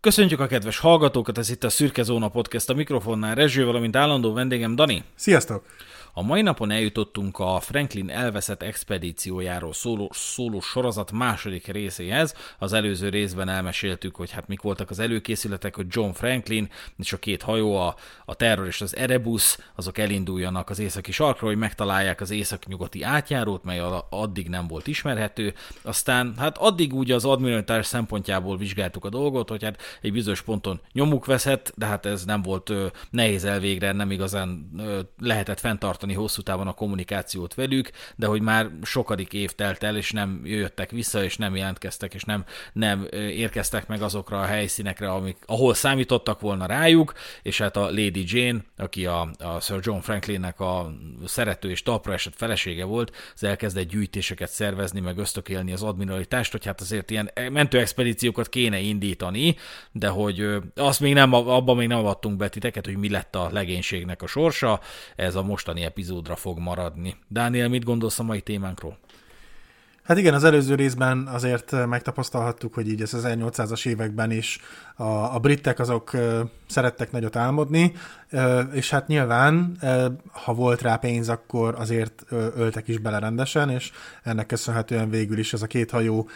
[0.00, 4.32] Köszöntjük a kedves hallgatókat, ez itt a Szürke Zóna Podcast a mikrofonnál Rezső, valamint állandó
[4.32, 5.04] vendégem Dani.
[5.14, 5.64] Sziasztok!
[6.12, 12.34] A mai napon eljutottunk a Franklin elveszett expedíciójáról szóló, szóló sorozat második részéhez.
[12.58, 16.68] Az előző részben elmeséltük, hogy hát mik voltak az előkészületek, hogy John Franklin
[16.98, 17.94] és a két hajó, a,
[18.24, 23.64] a Terror és az Erebus, azok elinduljanak az északi sarkra, hogy megtalálják az észak-nyugati átjárót,
[23.64, 23.80] mely
[24.10, 25.54] addig nem volt ismerhető.
[25.82, 30.80] Aztán hát addig úgy az admiralitás szempontjából vizsgáltuk a dolgot, hogy hát egy bizonyos ponton
[30.92, 36.09] nyomuk veszett, de hát ez nem volt ö, nehéz elvégre, nem igazán ö, lehetett fenntartani
[36.10, 40.40] tartani hosszú távon a kommunikációt velük, de hogy már sokadik év telt el, és nem
[40.44, 45.74] jöttek vissza, és nem jelentkeztek, és nem, nem érkeztek meg azokra a helyszínekre, amik, ahol
[45.74, 50.92] számítottak volna rájuk, és hát a Lady Jane, aki a, a Sir John Franklinnek a
[51.24, 56.64] szerető és talpra esett felesége volt, az elkezdett gyűjtéseket szervezni, meg ösztökélni az admiralitást, hogy
[56.64, 59.56] hát azért ilyen mentőexpedíciókat kéne indítani,
[59.92, 63.48] de hogy azt még nem, abban még nem avattunk be titeket, hogy mi lett a
[63.52, 64.80] legénységnek a sorsa,
[65.16, 67.16] ez a mostani epizódra fog maradni.
[67.28, 68.98] Dániel, mit gondolsz a mai témánkról?
[70.02, 74.60] Hát igen, az előző részben azért megtapasztalhattuk, hogy így az 1800-as években is
[74.96, 76.10] a, a britek azok
[76.66, 77.92] szerettek nagyot álmodni,
[78.72, 79.76] és hát nyilván,
[80.32, 82.24] ha volt rá pénz, akkor azért
[82.56, 83.90] öltek is bele rendesen, és
[84.22, 86.28] ennek köszönhetően végül is ez a két hajó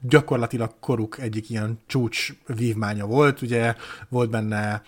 [0.00, 3.42] gyakorlatilag koruk egyik ilyen csúcs vívmánya volt.
[3.42, 3.74] Ugye
[4.08, 4.82] volt benne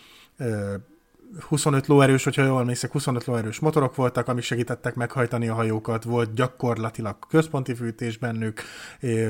[1.40, 6.34] 25 lóerős, hogyha jól emlékszek, 25 lóerős motorok voltak, amik segítettek meghajtani a hajókat, volt
[6.34, 8.62] gyakorlatilag központi fűtés bennük,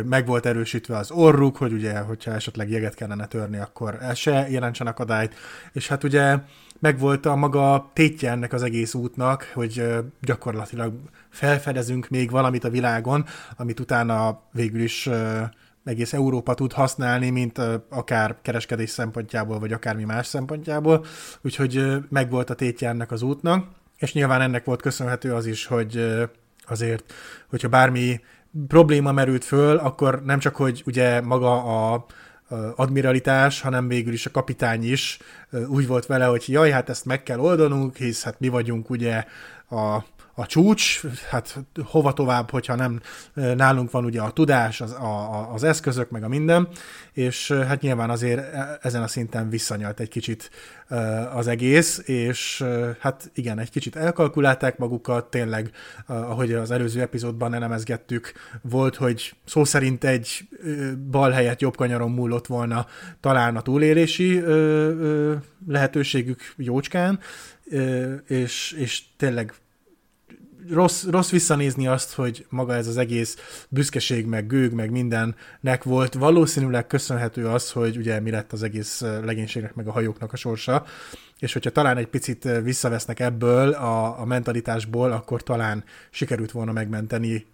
[0.04, 4.46] meg volt erősítve az orruk, hogy ugye, hogyha esetleg jeget kellene törni, akkor el se
[4.50, 5.34] jelentsen akadályt,
[5.72, 6.38] és hát ugye
[6.78, 9.84] meg volt a maga tétje ennek az egész útnak, hogy
[10.20, 10.92] gyakorlatilag
[11.30, 13.24] felfedezünk még valamit a világon,
[13.56, 15.08] amit utána végül is
[15.84, 21.04] egész Európa tud használni, mint akár kereskedés szempontjából, vagy akármi más szempontjából,
[21.42, 26.14] úgyhogy megvolt a tétje ennek az útnak, és nyilván ennek volt köszönhető az is, hogy
[26.66, 27.12] azért,
[27.48, 28.20] hogyha bármi
[28.68, 31.62] probléma merült föl, akkor nem csak, hogy ugye maga
[31.92, 32.04] a
[32.76, 35.18] admiralitás, hanem végül is a kapitány is
[35.66, 39.24] úgy volt vele, hogy jaj, hát ezt meg kell oldanunk, hisz hát mi vagyunk ugye
[39.70, 41.00] a a csúcs,
[41.30, 43.00] hát hova tovább, hogyha nem
[43.34, 46.68] nálunk van ugye a tudás, az, a, az eszközök, meg a minden,
[47.12, 50.50] és hát nyilván azért e, ezen a szinten visszanyalt egy kicsit
[51.34, 52.64] az egész, és
[52.98, 55.70] hát igen, egy kicsit elkalkulálták magukat, tényleg,
[56.06, 60.48] ahogy az előző epizódban elemezgettük, volt, hogy szó szerint egy
[61.10, 62.86] bal helyett jobb kanyaron múlott volna
[63.20, 64.42] talán a túlélési
[65.66, 67.20] lehetőségük jócskán,
[68.26, 69.54] és, és tényleg
[70.70, 73.36] rossz, rossz visszanézni azt, hogy maga ez az egész
[73.68, 79.00] büszkeség, meg gőg, meg mindennek volt valószínűleg köszönhető az, hogy ugye mi lett az egész
[79.00, 80.84] legénységnek, meg a hajóknak a sorsa,
[81.38, 87.46] és hogyha talán egy picit visszavesznek ebből a, a mentalitásból, akkor talán sikerült volna megmenteni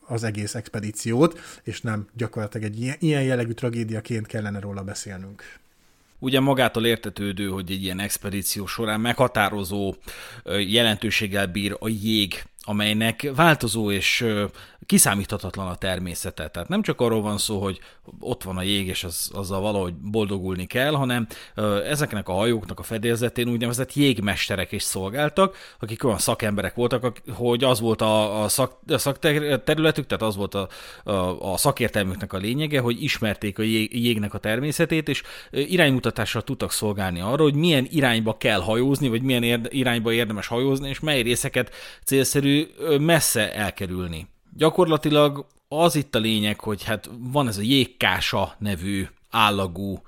[0.00, 5.42] az egész expedíciót, és nem gyakorlatilag egy ilyen, jellegű tragédiaként kellene róla beszélnünk.
[6.22, 9.94] Ugye magától értetődő, hogy egy ilyen expedíció során meghatározó
[10.66, 14.26] jelentőséggel bír a jég amelynek változó és
[14.86, 16.48] kiszámíthatatlan a természete.
[16.48, 17.78] Tehát nem csak arról van szó, hogy
[18.20, 21.26] ott van a jég, és az, azzal valahogy boldogulni kell, hanem
[21.86, 27.80] ezeknek a hajóknak a fedélzetén úgynevezett jégmesterek is szolgáltak, akik olyan szakemberek voltak, hogy az
[27.80, 30.68] volt a, a, szak, a tehát az volt a,
[31.04, 36.72] a, a szakértelmüknek a lényege, hogy ismerték a jég, jégnek a természetét, és iránymutatással tudtak
[36.72, 41.22] szolgálni arra, hogy milyen irányba kell hajózni, vagy milyen érde, irányba érdemes hajózni, és mely
[41.22, 42.59] részeket célszerű
[43.00, 44.26] messze elkerülni.
[44.56, 50.02] Gyakorlatilag az itt a lényeg, hogy hát van ez a jégkása nevű állagú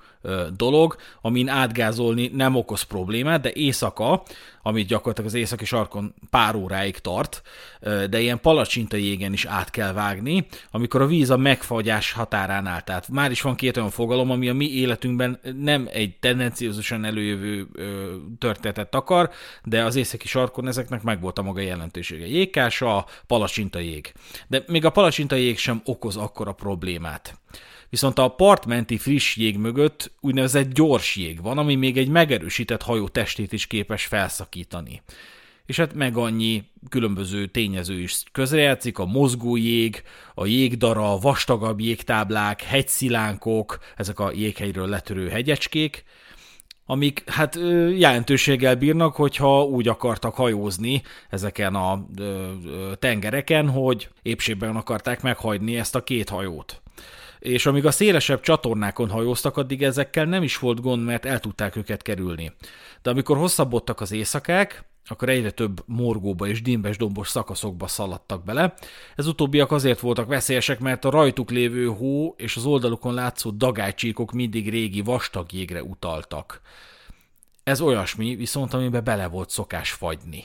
[0.57, 4.23] dolog, amin átgázolni nem okoz problémát, de éjszaka,
[4.61, 7.41] amit gyakorlatilag az északi sarkon pár óráig tart,
[8.09, 12.81] de ilyen palacsinta jégen is át kell vágni, amikor a víz a megfagyás határán áll.
[12.81, 17.67] Tehát már is van két olyan fogalom, ami a mi életünkben nem egy tendenciózusan előjövő
[18.37, 19.29] történetet akar,
[19.63, 22.27] de az északi sarkon ezeknek megvolt a maga jelentősége.
[22.27, 24.13] Jégkása, palacsinta jég.
[24.47, 27.37] De még a palacsinta jég sem okoz akkora problémát.
[27.93, 33.07] Viszont a partmenti friss jég mögött úgynevezett gyors jég van, ami még egy megerősített hajó
[33.07, 35.01] testét is képes felszakítani.
[35.65, 40.03] És hát meg annyi különböző tényező is közrejátszik, a mozgó jég,
[40.33, 46.03] a jégdara, vastagabb jégtáblák, hegyszilánkok, ezek a jéghegyről letörő hegyecskék,
[46.85, 47.55] amik hát
[47.97, 52.05] jelentőséggel bírnak, hogyha úgy akartak hajózni ezeken a
[52.99, 56.82] tengereken, hogy épségben akarták meghagyni ezt a két hajót
[57.43, 61.75] és amíg a szélesebb csatornákon hajóztak, addig ezekkel nem is volt gond, mert el tudták
[61.75, 62.51] őket kerülni.
[63.01, 68.73] De amikor hosszabbodtak az éjszakák, akkor egyre több morgóba és dimbes dombos szakaszokba szaladtak bele.
[69.15, 74.31] Ez utóbbiak azért voltak veszélyesek, mert a rajtuk lévő hó és az oldalukon látszó dagálycsíkok
[74.31, 76.61] mindig régi vastag jégre utaltak.
[77.63, 80.43] Ez olyasmi, viszont amiben bele volt szokás fagyni.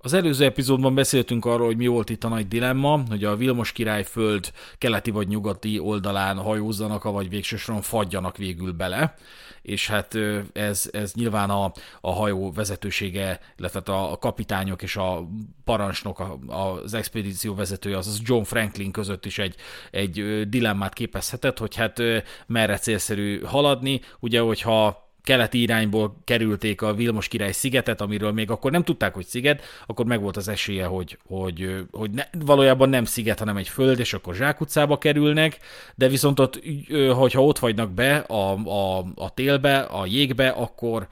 [0.00, 3.72] Az előző epizódban beszéltünk arról, hogy mi volt itt a nagy dilemma, hogy a Vilmos
[3.72, 9.14] királyföld keleti vagy nyugati oldalán hajózzanak, vagy végsősoron fagyjanak végül bele,
[9.62, 10.18] és hát
[10.52, 15.28] ez, ez nyilván a, a hajó vezetősége, illetve a, a kapitányok és a
[15.64, 19.54] parancsnok, a, az expedíció vezetője, azaz John Franklin között is egy,
[19.90, 22.02] egy dilemmát képezhetett, hogy hát
[22.46, 28.70] merre célszerű haladni, ugye, hogyha keleti irányból kerülték a Vilmos király szigetet, amiről még akkor
[28.70, 33.04] nem tudták, hogy sziget, akkor meg volt az esélye, hogy, hogy, hogy ne, valójában nem
[33.04, 35.58] sziget, hanem egy föld, és akkor zsákutcába kerülnek,
[35.94, 36.60] de viszont ott,
[37.16, 41.06] hogyha ott fagynak be a, a, a télbe, a jégbe, akkor,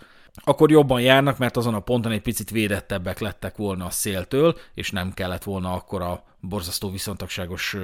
[0.45, 4.91] akkor jobban járnak, mert azon a ponton egy picit védettebbek lettek volna a széltől, és
[4.91, 7.77] nem kellett volna akkor a borzasztó viszontagságos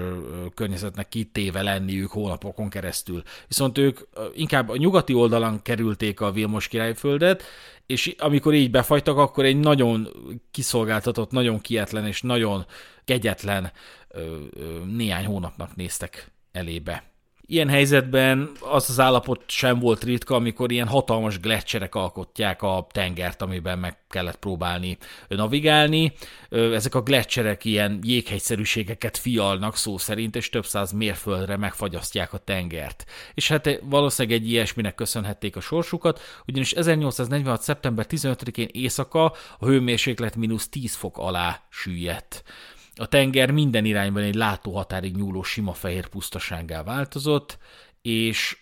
[0.55, 3.23] környezetnek kitéve lenniük hónapokon keresztül.
[3.49, 4.01] Viszont ők
[4.35, 7.43] inkább a nyugati oldalon kerülték a Vilmos királyföldet,
[7.87, 10.09] és amikor így befagytak, akkor egy nagyon
[10.51, 12.67] kiszolgáltatott, nagyon kietlen és nagyon
[13.05, 13.73] kegyetlen
[14.85, 17.12] néhány hónapnak néztek elébe.
[17.53, 23.43] Ilyen helyzetben az az állapot sem volt ritka, amikor ilyen hatalmas gletszerek alkotják a tengert,
[23.43, 26.13] amiben meg kellett próbálni navigálni.
[26.51, 33.05] Ezek a gletszerek ilyen jéghegyszerűségeket fialnak szó szerint, és több száz mérföldre megfagyasztják a tengert.
[33.35, 37.63] És hát valószínűleg egy ilyesminek köszönhették a sorsukat, ugyanis 1846.
[37.63, 42.45] szeptember 15-én éjszaka a hőmérséklet mínusz 10 fok alá süllyedt.
[42.95, 47.59] A tenger minden irányban egy látóhatárig nyúló sima fehér pusztasággá változott,
[48.03, 48.57] és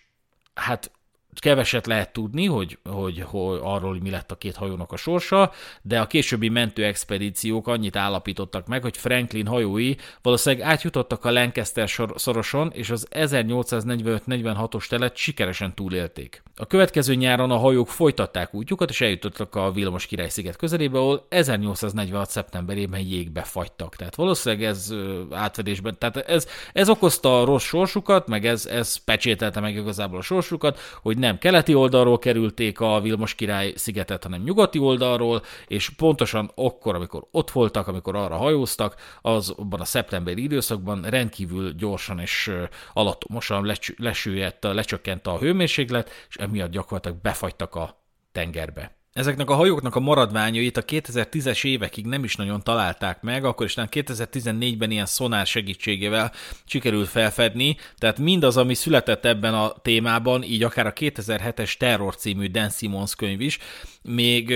[0.53, 0.91] hát
[1.39, 5.51] keveset lehet tudni, hogy, hogy, hogy arról, hogy mi lett a két hajónak a sorsa,
[5.81, 12.71] de a későbbi mentőexpedíciók annyit állapítottak meg, hogy Franklin hajói valószínűleg átjutottak a Lancaster szoroson,
[12.73, 16.43] és az 1845-46-os telet sikeresen túlélték.
[16.55, 22.29] A következő nyáron a hajók folytatták útjukat, és eljutottak a Vilmos Király-sziget közelébe, ahol 1846.
[22.29, 23.95] szeptemberében jégbe fagytak.
[23.95, 24.93] Tehát valószínűleg ez
[25.31, 30.21] átvedésben, tehát ez, ez okozta a rossz sorsukat, meg ez, ez pecsételte meg igazából a
[30.21, 36.51] sorsukat, hogy nem keleti oldalról kerülték a Vilmos király szigetet, hanem nyugati oldalról, és pontosan
[36.55, 42.51] akkor, amikor ott voltak, amikor arra hajóztak, azban a szeptemberi időszakban rendkívül gyorsan és
[42.93, 49.00] alattomosan lesüllyedt, lecsökkent a hőmérséklet, és emiatt gyakorlatilag befagytak a tengerbe.
[49.13, 53.73] Ezeknek a hajóknak a maradványait a 2010-es évekig nem is nagyon találták meg, akkor is
[53.77, 56.31] 2014-ben ilyen szonár segítségével
[56.65, 62.47] sikerült felfedni, tehát mindaz, ami született ebben a témában, így akár a 2007-es Terror című
[62.47, 63.59] Dan Simmons könyv is,
[64.01, 64.53] még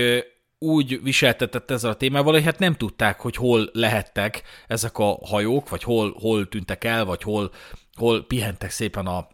[0.58, 5.68] úgy viseltetett ezzel a témával, hogy hát nem tudták, hogy hol lehettek ezek a hajók,
[5.68, 7.50] vagy hol, hol tűntek el, vagy hol,
[7.94, 9.28] hol pihentek szépen a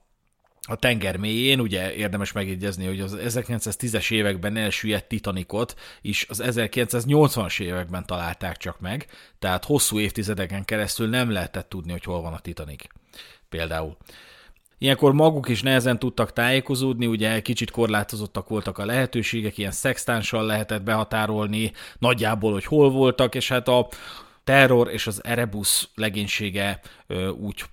[0.69, 7.61] a tenger mélyén, ugye érdemes megjegyezni, hogy az 1910-es években elsüllyedt Titanicot is az 1980-as
[7.61, 9.07] években találták csak meg,
[9.39, 12.85] tehát hosszú évtizedeken keresztül nem lehetett tudni, hogy hol van a Titanic.
[13.49, 13.97] Például.
[14.79, 20.83] Ilyenkor maguk is nehezen tudtak tájékozódni, ugye kicsit korlátozottak voltak a lehetőségek, ilyen szextánssal lehetett
[20.83, 23.89] behatárolni nagyjából, hogy hol voltak, és hát a
[24.45, 26.81] terror és az Erebus legénysége
[27.41, 27.65] úgy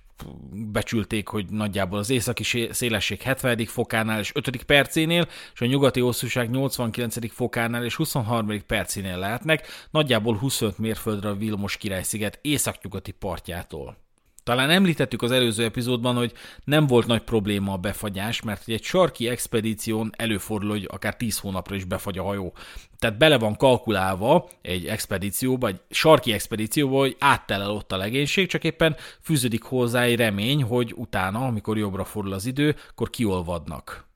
[0.52, 3.64] becsülték, hogy nagyjából az északi szélesség 70.
[3.66, 4.62] fokánál és 5.
[4.62, 7.32] percénél, és a nyugati hosszúság 89.
[7.32, 8.66] fokánál és 23.
[8.66, 14.09] percénél lehetnek, nagyjából 25 mérföldre a Vilmos királysziget északnyugati partjától.
[14.42, 16.32] Talán említettük az előző epizódban, hogy
[16.64, 21.74] nem volt nagy probléma a befagyás, mert egy sarki expedíción előfordul, hogy akár 10 hónapra
[21.74, 22.54] is befagy a hajó.
[22.98, 28.64] Tehát bele van kalkulálva egy expedícióba, egy sarki expedícióba, hogy áttelel ott a legénység, csak
[28.64, 34.08] éppen fűződik hozzá egy remény, hogy utána, amikor jobbra fordul az idő, akkor kiolvadnak.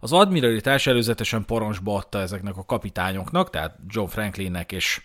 [0.00, 5.00] Az admiralitás előzetesen parancsba adta ezeknek a kapitányoknak, tehát John Franklinnek és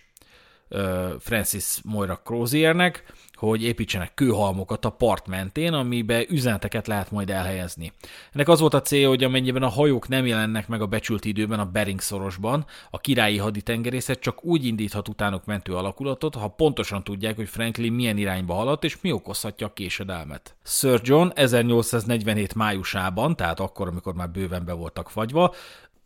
[1.20, 3.04] Francis Moira Croziernek,
[3.38, 7.94] hogy építsenek kőhalmokat a part mentén, amibe üzeneteket lehet majd elhelyezni.
[8.34, 11.60] Ennek az volt a célja, hogy amennyiben a hajók nem jelennek meg a becsült időben
[11.60, 17.36] a Bering szorosban, a királyi haditengerészet csak úgy indíthat utánuk mentő alakulatot, ha pontosan tudják,
[17.36, 20.56] hogy Franklin milyen irányba haladt és mi okozhatja a késedelmet.
[20.64, 25.54] Sir John 1847 májusában, tehát akkor, amikor már bőven be voltak fagyva,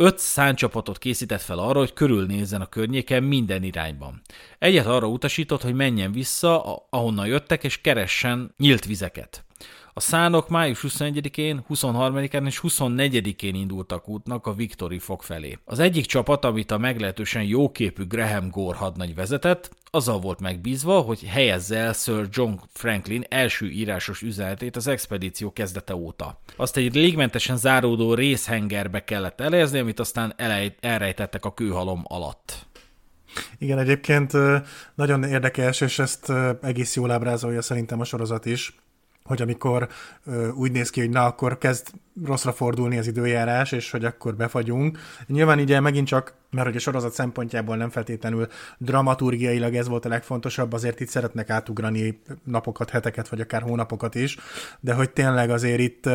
[0.02, 4.22] Öt száncsapatot készített fel arra, hogy körülnézzen a környéken minden irányban.
[4.60, 9.44] Egyet arra utasított, hogy menjen vissza, ahonnan jöttek, és keressen nyílt vizeket.
[9.94, 15.58] A szánok május 21-én, 23-án és 24-én indultak útnak a Victory fok felé.
[15.66, 21.24] Az egyik csapat, amit a meglehetősen jóképű Graham Gore hadnagy vezetett, azzal volt megbízva, hogy
[21.24, 26.40] helyezze el Sir John Franklin első írásos üzenetét az expedíció kezdete óta.
[26.56, 30.34] Azt egy légmentesen záródó részhengerbe kellett elezni, amit aztán
[30.80, 32.66] elrejtettek a kőhalom alatt.
[33.58, 34.34] Igen, egyébként
[34.96, 36.32] nagyon érdekes, és ezt
[36.62, 38.76] egész jól ábrázolja szerintem a sorozat is,
[39.24, 39.88] hogy amikor
[40.26, 41.88] ö, úgy néz ki, hogy na, akkor kezd
[42.26, 45.00] rosszra fordulni az időjárás, és hogy akkor befagyunk.
[45.28, 48.48] Nyilván ugye megint csak, mert hogy a sorozat szempontjából nem feltétlenül
[48.78, 54.38] dramaturgiailag ez volt a legfontosabb, azért itt szeretnek átugrani napokat, heteket, vagy akár hónapokat is,
[54.80, 56.10] de hogy tényleg azért itt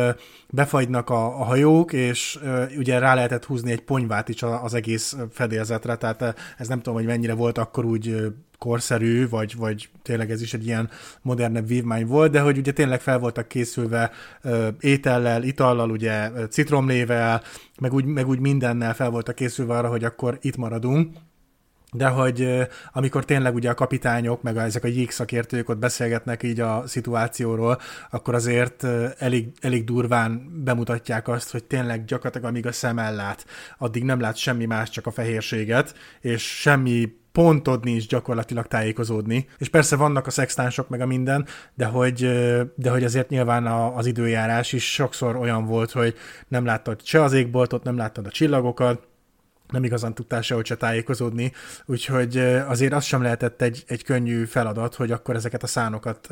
[0.49, 2.39] befagynak a, a hajók, és
[2.77, 7.05] ugye rá lehetett húzni egy ponyvát is az egész fedélzetre, tehát ez nem tudom, hogy
[7.05, 10.89] mennyire volt akkor úgy korszerű, vagy, vagy tényleg ez is egy ilyen
[11.21, 14.11] modernebb vívmány volt, de hogy ugye tényleg fel voltak készülve
[14.41, 17.41] ö, étellel, itallal, ugye citromlével,
[17.79, 21.09] meg úgy, meg úgy mindennel fel voltak készülve arra, hogy akkor itt maradunk,
[21.91, 26.83] de hogy amikor tényleg ugye a kapitányok, meg ezek a jégszakértők ott beszélgetnek így a
[26.87, 28.83] szituációról, akkor azért
[29.17, 33.45] elég, elég durván bemutatják azt, hogy tényleg gyakorlatilag amíg a szem ellát,
[33.77, 39.47] addig nem lát semmi más, csak a fehérséget, és semmi pontod nincs gyakorlatilag tájékozódni.
[39.57, 42.19] És persze vannak a szextánsok meg a minden, de hogy,
[42.75, 46.15] de hogy azért nyilván a, az időjárás is sokszor olyan volt, hogy
[46.47, 49.07] nem láttad se az égboltot, nem láttad a csillagokat,
[49.71, 51.51] nem igazán tudtál sehogy se tájékozódni,
[51.85, 56.27] úgyhogy azért az sem lehetett egy, egy könnyű feladat, hogy akkor ezeket a szánokat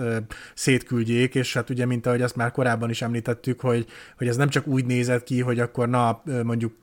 [0.53, 3.85] szétküldjék, és hát ugye, mint ahogy azt már korábban is említettük, hogy,
[4.17, 6.73] hogy ez nem csak úgy nézett ki, hogy akkor na, mondjuk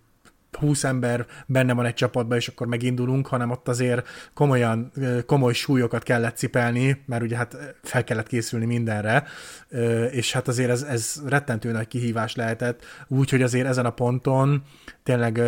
[0.58, 4.92] 20 ember benne van egy csapatban, és akkor megindulunk, hanem ott azért komolyan,
[5.26, 9.24] komoly súlyokat kellett cipelni, mert ugye hát fel kellett készülni mindenre,
[10.10, 14.62] és hát azért ez, ez rettentő nagy kihívás lehetett, úgyhogy azért ezen a ponton
[15.02, 15.42] tényleg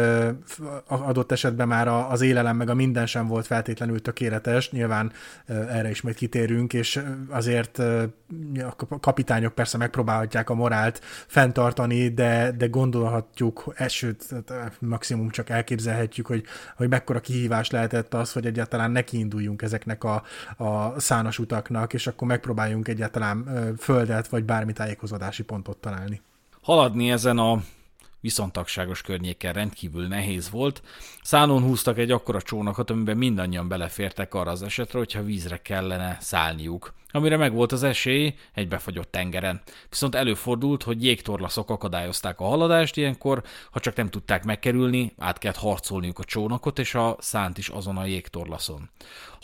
[0.86, 5.12] adott esetben már az élelem meg a minden sem volt feltétlenül tökéletes, nyilván
[5.46, 12.66] erre is majd kitérünk, és azért a kapitányok persze megpróbálhatják a morált fenntartani, de, de
[12.66, 14.34] gondolhatjuk, sőt,
[14.94, 16.44] maximum csak elképzelhetjük, hogy,
[16.76, 20.22] hogy mekkora kihívás lehetett az, hogy egyáltalán nekiinduljunk ezeknek a,
[20.56, 23.44] a szános utaknak, és akkor megpróbáljunk egyáltalán
[23.78, 26.20] földet vagy bármi tájékozódási pontot találni.
[26.62, 27.62] Haladni ezen a
[28.24, 30.82] viszontagságos környéken rendkívül nehéz volt.
[31.22, 36.94] Szánon húztak egy akkora csónakot, amiben mindannyian belefértek arra az esetre, hogyha vízre kellene szállniuk.
[37.10, 39.62] Amire megvolt az esély egy befagyott tengeren.
[39.88, 45.58] Viszont előfordult, hogy jégtorlaszok akadályozták a haladást, ilyenkor, ha csak nem tudták megkerülni, át kellett
[45.58, 48.90] harcolniuk a csónakot és a szánt is azon a jégtorlaszon.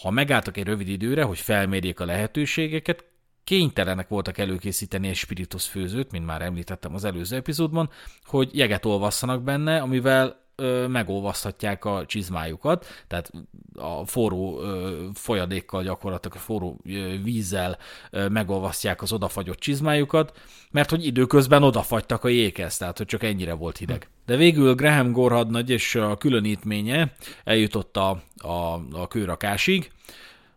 [0.02, 3.04] Ha megálltak egy rövid időre, hogy felmérjék a lehetőségeket,
[3.50, 7.90] kénytelenek voltak előkészíteni egy spiritus főzőt, mint már említettem az előző epizódban,
[8.24, 13.30] hogy jeget olvasszanak benne, amivel ö, megolvaszthatják a csizmájukat, tehát
[13.74, 16.80] a forró ö, folyadékkal gyakorlatilag a forró
[17.22, 17.78] vízzel
[18.10, 20.38] megolvasztják az odafagyott csizmájukat,
[20.70, 24.08] mert hogy időközben odafagytak a jéghez, tehát hogy csak ennyire volt hideg.
[24.26, 27.12] De végül Graham Gore hadnagy és a különítménye
[27.44, 29.90] eljutott a, a, a kőrakásig,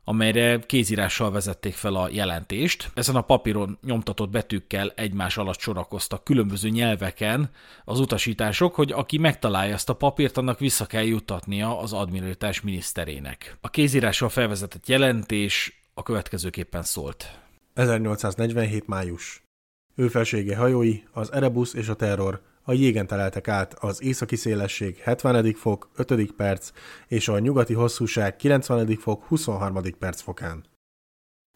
[0.04, 2.92] amelyre kézírással vezették fel a jelentést.
[2.94, 7.50] Ezen a papíron nyomtatott betűkkel egymás alatt sorakoztak különböző nyelveken
[7.86, 13.58] az utasítások, hogy aki megtalálja ezt a papírt, annak vissza kell juttatnia az admiralitás miniszterének.
[13.62, 17.40] A kézírással felvezetett jelentés a következőképpen szólt.
[17.74, 18.88] 1847.
[18.88, 19.44] május.
[19.96, 24.98] Ő felsége hajói, az Erebus és a Terror a jégen teleltek át az északi szélesség
[24.98, 25.54] 70.
[25.54, 26.32] fok 5.
[26.32, 26.72] perc
[27.08, 28.98] és a nyugati hosszúság 90.
[28.98, 29.82] fok 23.
[30.00, 30.64] perc fokán.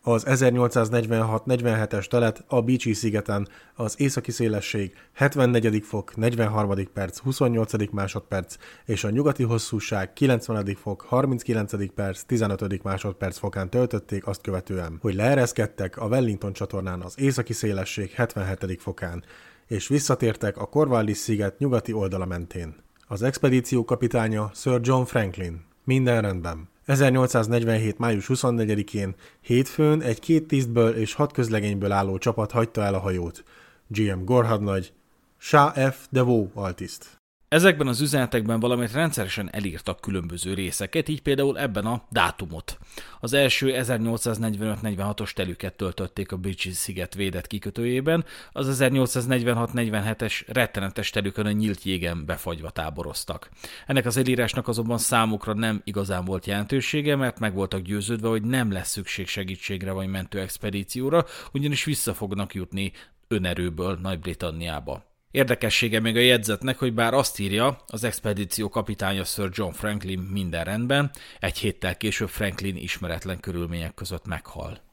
[0.02, 5.84] Az 1846-47-es telet a Beachy szigeten az északi szélesség 74.
[5.84, 6.92] fok 43.
[6.94, 7.92] perc 28.
[7.92, 10.76] másodperc és a nyugati hosszúság 90.
[10.76, 11.94] fok 39.
[11.94, 12.84] perc 15.
[12.84, 18.82] másodperc fokán töltötték azt követően, hogy leereszkedtek a Wellington csatornán az északi szélesség 77.
[18.82, 19.24] fokán,
[19.68, 22.76] és visszatértek a Corvallis sziget nyugati oldala mentén.
[23.08, 25.66] Az expedíció kapitánya Sir John Franklin.
[25.84, 26.70] Minden rendben.
[26.86, 27.98] 1847.
[27.98, 33.44] május 24-én hétfőn egy két tisztből és hat közlegényből álló csapat hagyta el a hajót.
[33.88, 34.94] GM Gorhad nagy,
[35.38, 36.08] Shah F.
[36.10, 37.17] DeVoe altiszt.
[37.50, 42.78] Ezekben az üzenetekben valamit rendszeresen elírtak különböző részeket, így például ebben a dátumot.
[43.20, 51.52] Az első 1845-46-os telüket töltötték a Bridges sziget védett kikötőjében, az 1846-47-es rettenetes telükön a
[51.52, 53.50] nyílt jégen befagyva táboroztak.
[53.86, 58.72] Ennek az elírásnak azonban számukra nem igazán volt jelentősége, mert meg voltak győződve, hogy nem
[58.72, 62.92] lesz szükség segítségre vagy mentő expedícióra, ugyanis vissza fognak jutni
[63.28, 65.16] önerőből Nagy-Britanniába.
[65.38, 70.64] Érdekessége még a jegyzetnek, hogy bár azt írja, az expedíció kapitánya Sir John Franklin minden
[70.64, 74.87] rendben, egy héttel később Franklin ismeretlen körülmények között meghal.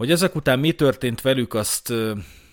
[0.00, 1.92] Hogy ezek után mi történt velük, azt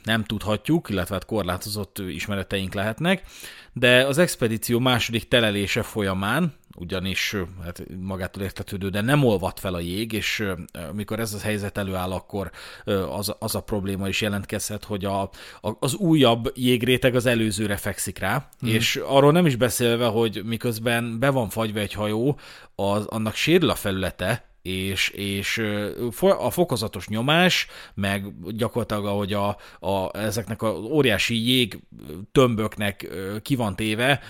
[0.03, 3.23] nem tudhatjuk, illetve hát korlátozott ismereteink lehetnek,
[3.73, 9.79] de az expedíció második telelése folyamán, ugyanis hát magától értetődő, de nem olvadt fel a
[9.79, 10.43] jég, és
[10.89, 12.51] amikor ez a helyzet előáll, akkor
[13.09, 15.29] az, az a probléma is jelentkezhet, hogy a, a,
[15.79, 18.69] az újabb jégréteg az előzőre fekszik rá, mm.
[18.69, 22.39] és arról nem is beszélve, hogy miközben be van fagyva egy hajó,
[22.75, 25.63] az, annak sérül a felülete, és, és
[26.19, 31.79] a fokozatos nyomás, meg gyakorlatilag ahogy a, a, ezeknek az óriási jég
[32.31, 33.07] tömböknek
[33.41, 34.21] ki van téve,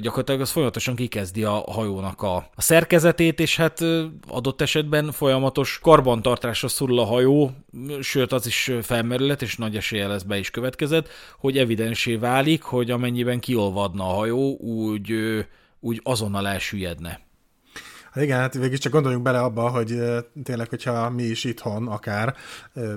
[0.00, 3.80] gyakorlatilag az folyamatosan kikezdi a hajónak a, a szerkezetét, és hát
[4.28, 7.50] adott esetben folyamatos karbantartásra szorul a hajó,
[8.00, 11.08] sőt az is felmerület, és nagy eséllyel ez be is következett,
[11.38, 15.12] hogy evidensé válik, hogy amennyiben kiolvadna a hajó, úgy,
[15.80, 17.20] úgy azonnal elsüllyedne.
[18.12, 20.02] Hát igen, hát végig csak gondoljunk bele abba, hogy
[20.42, 22.34] tényleg, hogyha mi is itthon akár,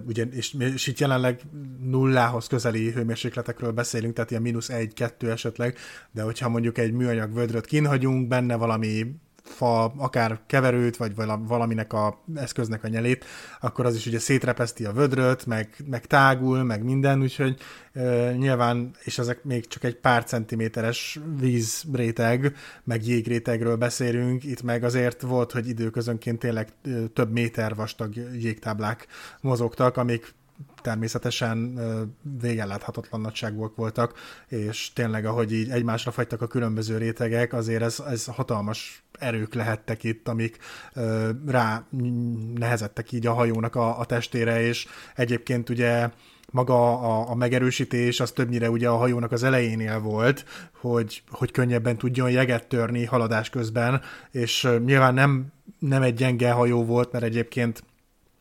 [0.07, 1.41] ugye, és, és itt jelenleg
[1.81, 5.77] nullához közeli hőmérsékletekről beszélünk, tehát ilyen mínusz egy-kettő esetleg,
[6.11, 11.15] de hogyha mondjuk egy műanyag vödröt kinhagyunk, benne valami fa, akár keverőt, vagy
[11.47, 13.25] valaminek a eszköznek a nyelét,
[13.59, 17.59] akkor az is ugye szétrepeszti a vödröt, meg, meg tágul, meg minden, úgyhogy
[17.93, 24.83] e, nyilván, és ezek még csak egy pár centiméteres vízréteg, meg jégrétegről beszélünk, itt meg
[24.83, 26.67] azért volt, hogy időközönként tényleg
[27.13, 29.07] több méter vastag jégtáblák
[29.41, 30.33] mozogtak, amik
[30.81, 31.79] természetesen
[32.41, 34.13] végeláthatatlan nagyságúak voltak,
[34.47, 40.03] és tényleg, ahogy így egymásra fagytak a különböző rétegek, azért ez, ez hatalmas erők lehettek
[40.03, 40.57] itt, amik
[41.45, 41.85] rá
[42.55, 46.09] nehezettek így a hajónak a, a testére, és egyébként ugye
[46.51, 51.97] maga a, a megerősítés az többnyire ugye a hajónak az elejénél volt, hogy, hogy könnyebben
[51.97, 54.01] tudjon jeget törni haladás közben,
[54.31, 55.45] és nyilván nem,
[55.79, 57.83] nem egy gyenge hajó volt, mert egyébként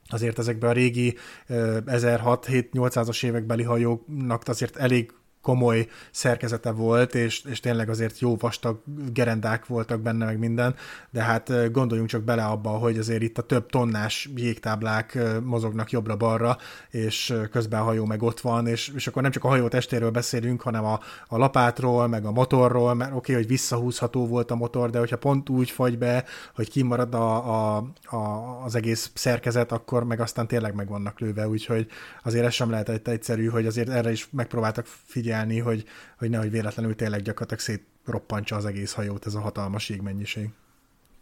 [0.09, 1.17] azért ezekben a régi
[1.49, 5.13] 1600-7-800-as évekbeli hajóknak azért elég
[5.45, 10.75] komoly szerkezete volt, és, és tényleg azért jó vastag gerendák voltak benne, meg minden,
[11.11, 16.57] de hát gondoljunk csak bele abba, hogy azért itt a több tonnás jégtáblák mozognak jobbra-balra,
[16.91, 20.11] és közben a hajó meg ott van, és, és akkor nem csak a hajó testéről
[20.11, 24.55] beszélünk, hanem a, a lapátról, meg a motorról, mert oké, okay, hogy visszahúzható volt a
[24.55, 28.17] motor, de hogyha pont úgy fagy be, hogy kimarad a, a, a,
[28.65, 31.87] az egész szerkezet, akkor meg aztán tényleg meg vannak lőve, úgyhogy
[32.23, 35.85] azért ez sem lehet egyszerű, hogy azért erre is megpróbáltak figyelni figyelni, hogy,
[36.19, 40.49] hogy nehogy véletlenül tényleg gyakorlatilag szétroppantsa az egész hajót ez a hatalmas jégmennyiség.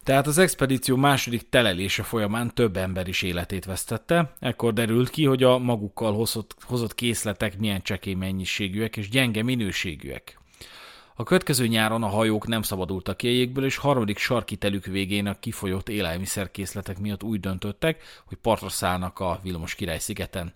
[0.03, 5.42] Tehát az expedíció második telelése folyamán több ember is életét vesztette, ekkor derült ki, hogy
[5.42, 10.38] a magukkal hozott, hozott készletek milyen csekély mennyiségűek és gyenge minőségűek.
[11.23, 15.39] A következő nyáron a hajók nem szabadultak ki a jégből, és harmadik sarkitelük végén a
[15.39, 20.55] kifolyott élelmiszerkészletek miatt úgy döntöttek, hogy partra szállnak a Vilmos király szigeten.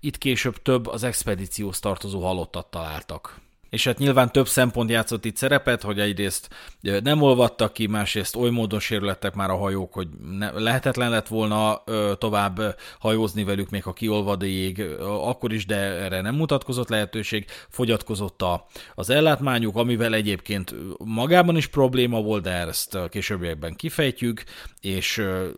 [0.00, 3.40] Itt később több az expedícióhoz tartozó halottat találtak.
[3.70, 6.48] És hát nyilván több szempont játszott itt szerepet, hogy egyrészt
[6.80, 11.82] nem olvadtak ki, másrészt oly módon sérülettek már a hajók, hogy ne, lehetetlen lett volna
[11.86, 16.88] ö, tovább hajózni velük, még ha kiolvad a jég, akkor is, de erre nem mutatkozott
[16.88, 17.46] lehetőség.
[17.68, 24.42] Fogyatkozott a, az ellátmányuk, amivel egyébként magában is probléma volt, de ezt a későbbiekben kifejtjük,
[24.80, 25.48] és ö,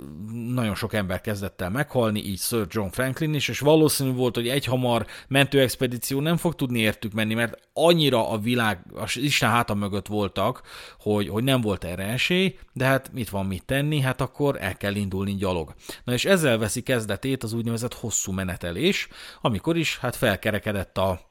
[0.48, 4.48] nagyon sok ember kezdett el meghalni, így Sir John Franklin is, és valószínű volt, hogy
[4.48, 7.58] egy hamar mentőexpedíció nem fog tudni értük menni, mert
[8.00, 10.62] annyira a világ, az Isten háta mögött voltak,
[10.98, 14.76] hogy, hogy nem volt erre esély, de hát mit van mit tenni, hát akkor el
[14.76, 15.74] kell indulni gyalog.
[16.04, 19.08] Na és ezzel veszi kezdetét az úgynevezett hosszú menetelés,
[19.40, 21.28] amikor is hát felkerekedett a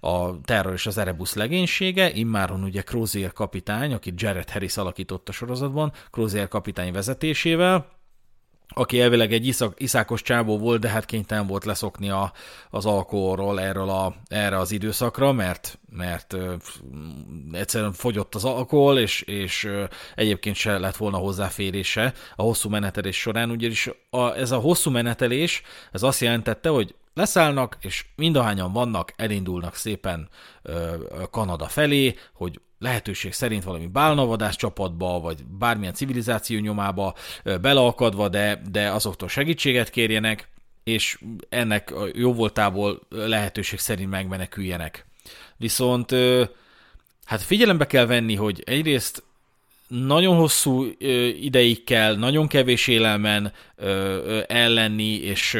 [0.00, 5.32] a terror és az Erebus legénysége, immáron ugye Crozier kapitány, akit Jared Harris alakított a
[5.32, 7.86] sorozatban, Crozier kapitány vezetésével,
[8.68, 12.32] aki elvileg egy iszak, iszákos csábó volt, de hát kénytelen volt leszokni a,
[12.70, 16.54] az alkoholról erről a, erre az időszakra, mert, mert ö,
[17.52, 23.16] egyszerűen fogyott az alkohol, és, és ö, egyébként se lett volna hozzáférése a hosszú menetelés
[23.20, 29.12] során, ugyanis a, ez a hosszú menetelés, ez azt jelentette, hogy leszállnak, és mindahányan vannak,
[29.16, 30.28] elindulnak szépen
[30.62, 30.94] ö,
[31.30, 37.14] Kanada felé, hogy lehetőség szerint valami bálnavadás csapatba, vagy bármilyen civilizáció nyomába
[37.60, 40.48] beleakadva, de, de azoktól segítséget kérjenek,
[40.82, 41.18] és
[41.48, 45.06] ennek a jó voltából lehetőség szerint megmeneküljenek.
[45.56, 46.14] Viszont
[47.24, 49.22] hát figyelembe kell venni, hogy egyrészt
[49.88, 50.86] nagyon hosszú
[51.40, 53.52] ideig kell, nagyon kevés élelmen
[54.46, 55.58] ellenni, és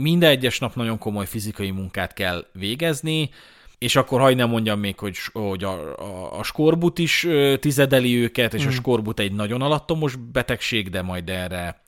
[0.00, 3.30] minden egyes nap nagyon komoly fizikai munkát kell végezni,
[3.78, 7.26] és akkor hagyd nem mondjam még, hogy, hogy a, a, a skorbut is
[7.60, 8.66] tizedeli őket, és mm.
[8.66, 8.78] a hmm.
[8.78, 11.82] skorbut egy nagyon alattomos betegség, de majd erre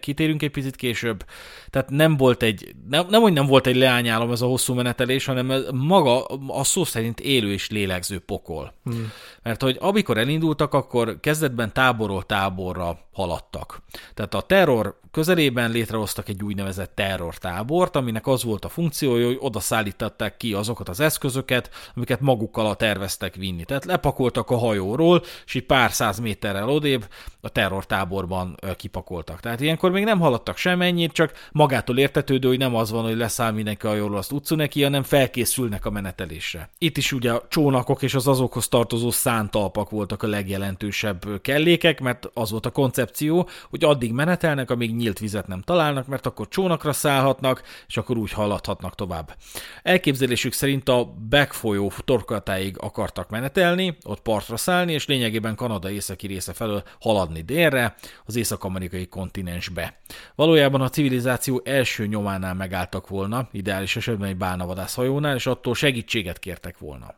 [0.00, 1.24] kitérünk egy picit később.
[1.70, 5.24] Tehát nem volt egy, nem, nem hogy nem volt egy leányálom ez a hosszú menetelés,
[5.24, 8.72] hanem ez maga a szó szerint élő és lélegző pokol.
[8.84, 9.12] Hmm.
[9.42, 13.82] Mert hogy amikor elindultak, akkor kezdetben táborról táborra haladtak.
[14.14, 19.60] Tehát a terror közelében létrehoztak egy úgynevezett terrortábort, aminek az volt a funkciója, hogy oda
[19.60, 23.64] szállították ki azokat az eszközöket, amiket magukkal a terveztek vinni.
[23.64, 27.08] Tehát lepakoltak a hajóról, és így pár száz méterrel odébb
[27.40, 29.40] a terrortáborban kipakolt voltak.
[29.40, 33.52] Tehát ilyenkor még nem haladtak semennyit, csak magától értetődő, hogy nem az van, hogy leszáll
[33.52, 36.68] mindenki a jól azt utcu neki, hanem felkészülnek a menetelésre.
[36.78, 42.30] Itt is ugye a csónakok és az azokhoz tartozó szántalpak voltak a legjelentősebb kellékek, mert
[42.34, 46.92] az volt a koncepció, hogy addig menetelnek, amíg nyílt vizet nem találnak, mert akkor csónakra
[46.92, 49.36] szállhatnak, és akkor úgy haladhatnak tovább.
[49.82, 56.52] Elképzelésük szerint a backfolyó torkatáig akartak menetelni, ott partra szállni, és lényegében Kanada északi része
[56.52, 59.98] felől haladni délre, az észak-amerikai kontinensbe.
[60.34, 66.38] Valójában a civilizáció első nyománál megálltak volna, ideális esetben egy bálnavadász hajónál, és attól segítséget
[66.38, 67.14] kértek volna.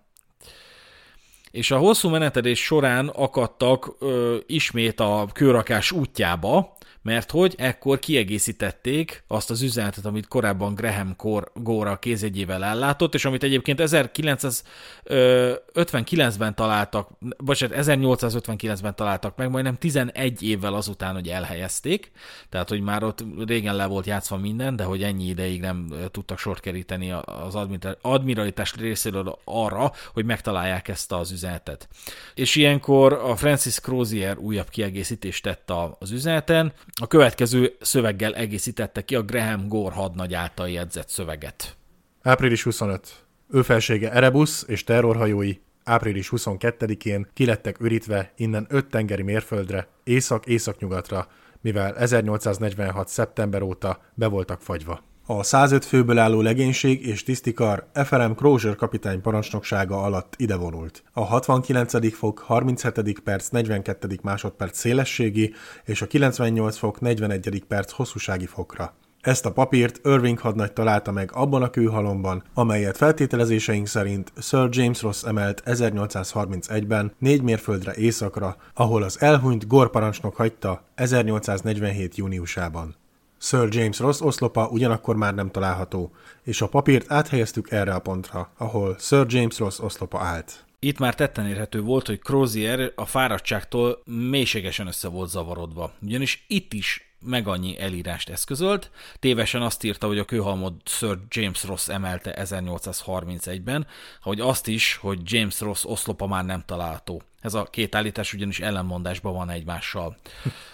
[1.50, 6.76] És a hosszú menetelés során akadtak ö, ismét a kőrakás útjába,
[7.08, 11.16] mert hogy ekkor kiegészítették azt az üzenetet, amit korábban Graham
[11.54, 20.42] Gore a kézjegyével ellátott, és amit egyébként 1959-ben találtak, bocsánat, 1859-ben találtak meg, majdnem 11
[20.42, 22.10] évvel azután, hogy elhelyezték,
[22.48, 26.38] tehát hogy már ott régen le volt játszva minden, de hogy ennyi ideig nem tudtak
[26.38, 27.54] sort keríteni az
[28.02, 31.88] admiralitás részéről arra, hogy megtalálják ezt az üzenetet.
[32.34, 39.14] És ilyenkor a Francis Crozier újabb kiegészítést tett az üzeneten, a következő szöveggel egészítette ki
[39.14, 41.76] a Graham Gore hadnagy által jegyzett szöveget.
[42.22, 43.26] Április 25.
[43.50, 51.28] Ő felsége Erebus és terrorhajói április 22-én kilettek ürítve innen öt tengeri mérföldre, észak-északnyugatra,
[51.60, 53.08] mivel 1846.
[53.08, 55.02] szeptember óta be voltak fagyva.
[55.30, 61.02] A 105 főből álló legénység és tisztikar FRM Crozier kapitány parancsnoksága alatt ide vonult.
[61.12, 62.14] A 69.
[62.14, 63.20] fok 37.
[63.20, 64.18] perc 42.
[64.22, 67.62] másodperc szélességi és a 98 fok 41.
[67.68, 68.94] perc hosszúsági fokra.
[69.20, 75.02] Ezt a papírt Irving hadnagy találta meg abban a kőhalomban, amelyet feltételezéseink szerint Sir James
[75.02, 82.16] Ross emelt 1831-ben négy mérföldre északra, ahol az elhunyt gorparancsnok hagyta 1847.
[82.16, 82.96] júniusában.
[83.38, 88.52] Sir James Ross oszlopa ugyanakkor már nem található, és a papírt áthelyeztük erre a pontra,
[88.56, 90.64] ahol Sir James Ross oszlopa állt.
[90.78, 96.72] Itt már tetten érhető volt, hogy Crozier a fáradtságtól mélységesen össze volt zavarodva, ugyanis itt
[96.72, 98.90] is meg annyi elírást eszközölt.
[99.18, 103.86] Tévesen azt írta, hogy a kőhalmot Sir James Ross emelte 1831-ben,
[104.22, 107.22] hogy azt is, hogy James Ross oszlopa már nem található.
[107.40, 110.16] Ez a két állítás ugyanis ellenmondásban van egymással.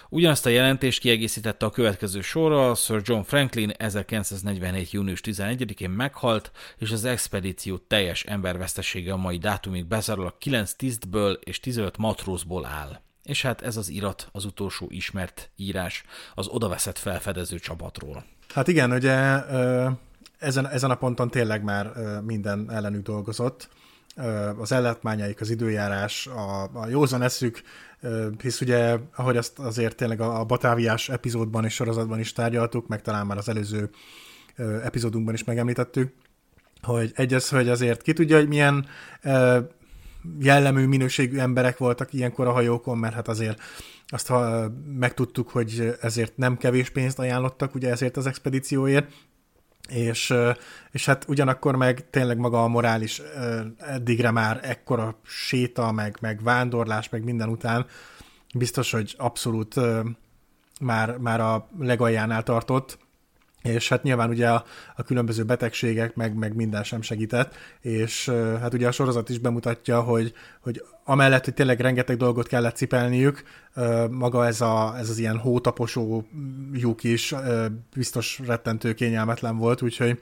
[0.09, 4.91] Ugyanezt a jelentést kiegészítette a következő sorra, Sir John Franklin 1947.
[4.91, 11.59] június 11-én meghalt, és az expedíció teljes embervesztesége a mai dátumig bezárólag 9 tisztből és
[11.59, 13.01] 15 matrózból áll.
[13.23, 18.25] És hát ez az irat, az utolsó ismert írás az odaveszett felfedező csapatról.
[18.53, 19.45] Hát igen, ugye
[20.37, 23.69] ezen, ezen a ponton tényleg már minden ellenük dolgozott.
[24.57, 27.61] Az ellátmányaik, az időjárás, a, a józan eszük,
[28.41, 33.01] hisz ugye, ahogy azt azért tényleg a, a Batáviás epizódban és sorozatban is tárgyaltuk, meg
[33.01, 33.89] talán már az előző
[34.83, 36.13] epizódunkban is megemlítettük,
[36.81, 38.85] hogy egyes, hogy azért ki tudja, hogy milyen
[40.39, 43.61] jellemű minőségű emberek voltak ilyenkor a hajókon, mert hát azért
[44.07, 49.11] azt ha megtudtuk, hogy ezért nem kevés pénzt ajánlottak, ugye ezért az expedícióért,
[49.89, 50.33] és,
[50.91, 53.21] és hát ugyanakkor meg tényleg maga a morális
[53.77, 57.85] eddigre már ekkora séta, meg, meg vándorlás, meg minden után
[58.53, 59.75] biztos, hogy abszolút
[60.79, 62.97] már, már a legaljánál tartott,
[63.65, 68.29] és hát nyilván ugye a, a különböző betegségek, meg, meg minden sem segített, és
[68.61, 73.43] hát ugye a sorozat is bemutatja, hogy, hogy amellett, hogy tényleg rengeteg dolgot kellett cipelniük,
[74.11, 76.23] maga ez, a, ez az ilyen hótaposó
[76.73, 77.35] lyuk is
[77.95, 80.19] biztos rettentő kényelmetlen volt, úgyhogy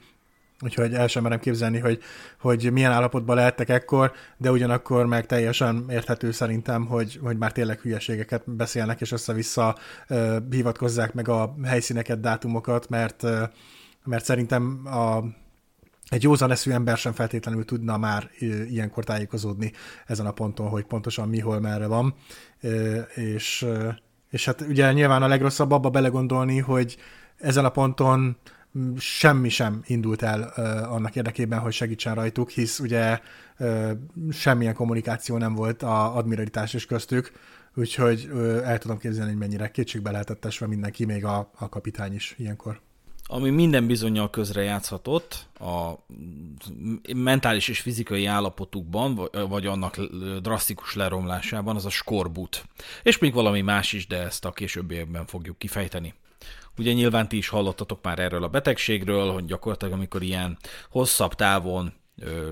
[0.63, 1.99] úgyhogy el sem merem képzelni, hogy,
[2.39, 7.79] hogy milyen állapotban lehettek ekkor, de ugyanakkor meg teljesen érthető szerintem, hogy, hogy már tényleg
[7.79, 9.77] hülyeségeket beszélnek, és össze-vissza
[10.09, 13.41] uh, hivatkozzák meg a helyszíneket, dátumokat, mert, uh,
[14.03, 15.23] mert szerintem a
[16.13, 18.29] egy józan eszű ember sem feltétlenül tudna már
[18.69, 19.71] ilyenkor tájékozódni
[20.05, 22.13] ezen a ponton, hogy pontosan mi, hol, merre van.
[23.15, 23.67] És,
[24.29, 26.97] és hát ugye nyilván a legrosszabb abba belegondolni, hogy
[27.37, 28.37] ezen a ponton
[28.97, 30.41] semmi sem indult el
[30.89, 33.19] annak érdekében, hogy segítsen rajtuk, hisz ugye
[34.31, 37.31] semmilyen kommunikáció nem volt a admiralitás és köztük,
[37.75, 38.29] úgyhogy
[38.63, 42.81] el tudom képzelni, hogy mennyire kétségbe lehetett esve mindenki, még a, a kapitány is ilyenkor
[43.27, 45.93] ami minden bizonyal közre játszhatott a
[47.15, 49.99] mentális és fizikai állapotukban, vagy annak
[50.41, 52.65] drasztikus leromlásában, az a skorbut.
[53.03, 56.13] És még valami más is, de ezt a későbbiekben fogjuk kifejteni.
[56.77, 60.57] Ugye nyilván ti is hallottatok már erről a betegségről, hogy gyakorlatilag amikor ilyen
[60.89, 61.93] hosszabb távon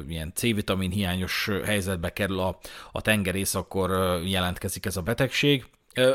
[0.08, 2.60] ilyen C-vitamin hiányos helyzetbe kerül a,
[2.92, 3.90] a tengerész, akkor
[4.26, 5.66] jelentkezik ez a betegség.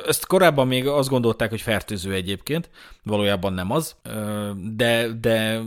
[0.06, 2.70] Ezt korábban még azt gondolták, hogy fertőző egyébként,
[3.02, 3.96] valójában nem az,
[4.56, 5.60] de, de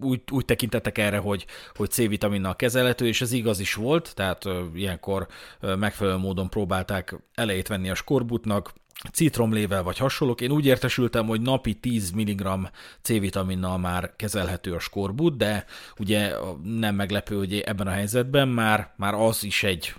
[0.00, 5.26] úgy, úgy tekintettek erre, hogy, hogy C-vitaminnal kezelhető, és ez igaz is volt, tehát ilyenkor
[5.60, 8.72] megfelelő módon próbálták elejét venni a skorbutnak,
[9.12, 10.40] citromlével vagy hasonlók.
[10.40, 12.70] Én úgy értesültem, hogy napi 10 mg
[13.02, 15.64] C-vitaminnal már kezelhető a skorbut, de
[15.98, 16.32] ugye
[16.62, 19.94] nem meglepő, hogy ebben a helyzetben már, már az is egy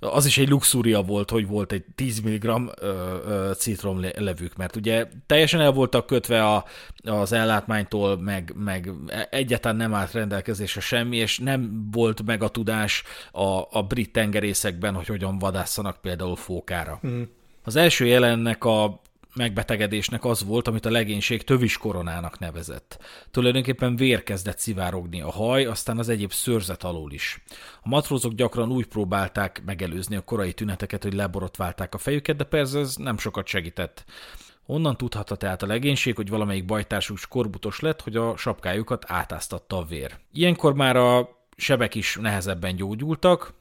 [0.00, 2.70] az is egy luxúria volt, hogy volt egy 10 mg
[3.56, 6.64] citromlevük, mert ugye teljesen el voltak kötve a,
[7.04, 8.90] az ellátmánytól, meg, meg
[9.30, 14.94] egyáltalán nem állt rendelkezésre semmi, és nem volt meg a tudás a, a brit tengerészekben,
[14.94, 17.00] hogy hogyan vadásszanak például fókára.
[17.06, 17.22] Mm.
[17.66, 19.00] Az első jelennek a
[19.34, 22.98] megbetegedésnek az volt, amit a legénység tövis koronának nevezett.
[23.30, 27.42] Tulajdonképpen vér kezdett szivárogni a haj, aztán az egyéb szőrzet alól is.
[27.82, 32.78] A matrózok gyakran úgy próbálták megelőzni a korai tüneteket, hogy leborotválták a fejüket, de persze
[32.78, 34.04] ez nem sokat segített.
[34.66, 39.84] Onnan tudhatta tehát a legénység, hogy valamelyik bajtársuk skorbutos lett, hogy a sapkájukat átáztatta a
[39.84, 40.16] vér.
[40.32, 43.54] Ilyenkor már a sebek is nehezebben gyógyultak,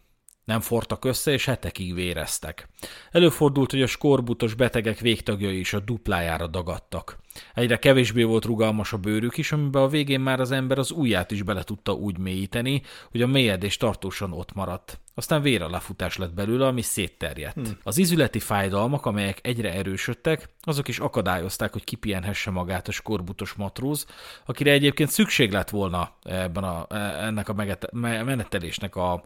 [0.46, 2.70] nem fortak össze, és hetekig véreztek.
[3.12, 7.18] Előfordult, hogy a skorbutos betegek végtagjai is a duplájára dagadtak.
[7.54, 11.32] Egyre kevésbé volt rugalmas a bőrük is, amiben a végén már az ember az ujját
[11.32, 12.82] is bele tudta úgy mélyíteni,
[13.12, 15.00] hogy a mélyedés tartósan ott maradt.
[15.18, 17.54] Aztán véralafutás lett belőle, ami szétterjedt.
[17.54, 17.78] Hmm.
[17.84, 24.06] Az izületi fájdalmak, amelyek egyre erősödtek, azok is akadályozták, hogy kipihenhesse magát a skorbutos matróz,
[24.46, 26.88] akire egyébként szükség lett volna ebben a,
[27.26, 27.54] ennek a
[28.02, 29.24] menetelésnek a,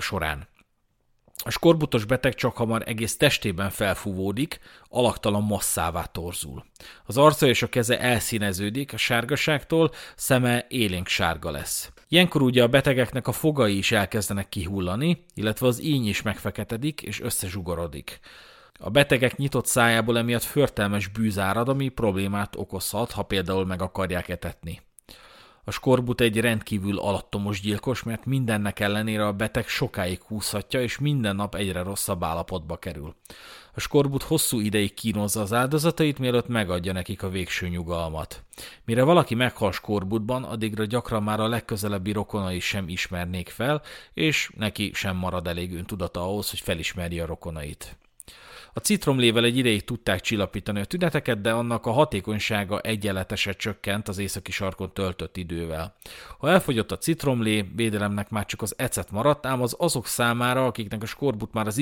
[0.00, 0.48] során.
[1.46, 4.58] A skorbutos beteg csak hamar egész testében felfúvódik,
[4.88, 6.64] alaktalan masszává torzul.
[7.04, 11.92] Az arca és a keze elszíneződik a sárgaságtól, szeme élénk sárga lesz.
[12.08, 17.20] Ilyenkor ugye a betegeknek a fogai is elkezdenek kihullani, illetve az íny is megfeketedik és
[17.20, 18.20] összezsugorodik.
[18.78, 24.28] A betegek nyitott szájából emiatt förtelmes bűz árad, ami problémát okozhat, ha például meg akarják
[24.28, 24.80] etetni.
[25.64, 31.36] A skorbut egy rendkívül alattomos gyilkos, mert mindennek ellenére a beteg sokáig húzhatja, és minden
[31.36, 33.14] nap egyre rosszabb állapotba kerül.
[33.74, 38.42] A skorbut hosszú ideig kínozza az áldozatait, mielőtt megadja nekik a végső nyugalmat.
[38.84, 43.82] Mire valaki meghal skorbutban, addigra gyakran már a legközelebbi rokonai sem ismernék fel,
[44.14, 47.96] és neki sem marad elég öntudata ahhoz, hogy felismerje a rokonait.
[48.76, 54.18] A citromlével egy ideig tudták csillapítani a tüneteket, de annak a hatékonysága egyenletesen csökkent az
[54.18, 55.94] északi sarkon töltött idővel.
[56.38, 61.02] Ha elfogyott a citromlé, védelemnek már csak az ecet maradt, ám az azok számára, akiknek
[61.02, 61.78] a skorbut már az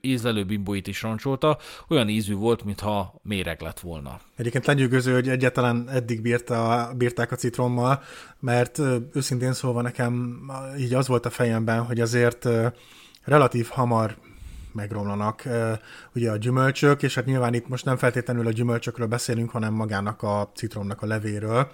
[0.00, 4.20] ízlelő bimbóit is roncsolta, olyan ízű volt, mintha méreg lett volna.
[4.36, 8.02] Egyébként lenyűgöző, hogy egyáltalán eddig bírta, bírták a citrommal,
[8.40, 8.80] mert
[9.12, 10.40] őszintén szólva nekem
[10.78, 12.48] így az volt a fejemben, hogy azért
[13.24, 14.16] relatív hamar
[14.76, 15.42] megromlanak
[16.14, 20.22] ugye a gyümölcsök, és hát nyilván itt most nem feltétlenül a gyümölcsökről beszélünk, hanem magának
[20.22, 21.70] a citromnak a levéről,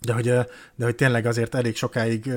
[0.00, 0.24] de hogy,
[0.74, 2.30] de hogy tényleg azért elég sokáig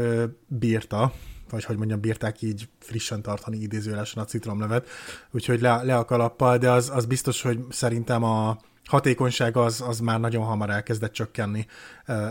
[0.47, 1.13] bírta,
[1.49, 4.87] vagy hogy mondjam, bírták így frissen tartani idézőjelesen a citromlevet,
[5.31, 9.99] úgyhogy le, le a kalappal, de az, az biztos, hogy szerintem a hatékonyság az, az
[9.99, 11.65] már nagyon hamar elkezdett csökkenni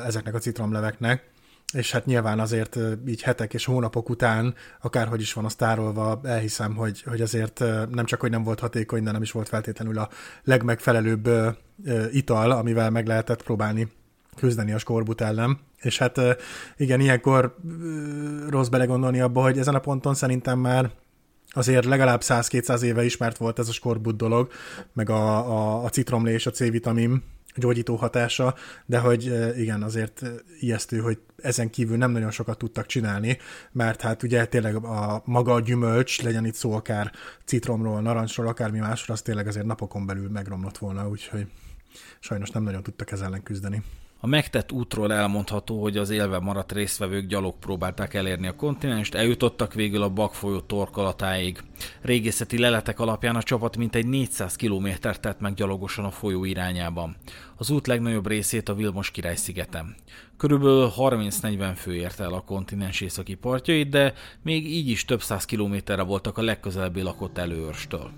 [0.05, 1.33] ezeknek a citromleveknek
[1.75, 6.75] és hát nyilván azért így hetek és hónapok után, akárhogy is van azt tárolva, elhiszem,
[6.75, 7.59] hogy, hogy azért
[7.91, 10.09] nem csak, hogy nem volt hatékony, de nem is volt feltétlenül a
[10.45, 11.29] legmegfelelőbb
[12.11, 13.93] ital, amivel meg lehetett próbálni
[14.37, 15.59] küzdeni a skorbut ellen.
[15.81, 16.21] És hát
[16.77, 17.57] igen, ilyenkor
[18.49, 20.91] rossz belegondolni abba, hogy ezen a ponton szerintem már
[21.51, 24.51] azért legalább 100-200 éve ismert volt ez a skorbut dolog,
[24.93, 27.23] meg a, a, a citromlé és a C-vitamin,
[27.57, 28.55] gyógyító hatása,
[28.87, 29.25] de hogy
[29.57, 30.23] igen, azért
[30.61, 33.38] ijesztő, hogy ezen kívül nem nagyon sokat tudtak csinálni,
[33.73, 37.12] mert hát ugye tényleg a maga a gyümölcs, legyen itt szó akár
[37.45, 41.47] citromról, narancsról, akármi másról, az tényleg azért napokon belül megromlott volna, úgyhogy
[42.21, 43.83] sajnos nem nagyon tudtak ezzel ellen küzdeni.
[44.25, 49.75] A megtett útról elmondható, hogy az élve maradt résztvevők gyalog próbálták elérni a kontinenst, eljutottak
[49.75, 51.59] végül a bakfolyó torkolatáig.
[52.01, 57.17] Régészeti leletek alapján a csapat mintegy 400 kilométert tett meg gyalogosan a folyó irányában.
[57.57, 59.95] Az út legnagyobb részét a Vilmos király szigeten.
[60.37, 65.45] Körülbelül 30-40 fő érte el a kontinens északi partjait, de még így is több száz
[65.45, 68.11] kilométerre voltak a legközelebbi lakott előörstől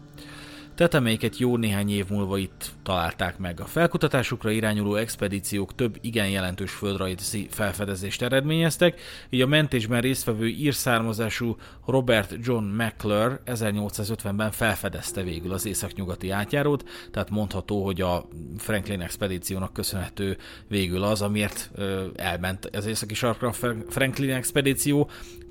[0.76, 3.60] tetemeiket jó néhány év múlva itt találták meg.
[3.60, 11.56] A felkutatásukra irányuló expedíciók több igen jelentős földrajzi felfedezést eredményeztek, így a mentésben résztvevő írszármazású
[11.86, 19.72] Robert John McClure 1850-ben felfedezte végül az északnyugati átjárót, tehát mondható, hogy a Franklin expedíciónak
[19.72, 20.36] köszönhető
[20.68, 21.70] végül az, amiért
[22.16, 23.52] elment az északi sarkra
[23.88, 25.10] Franklin expedíció,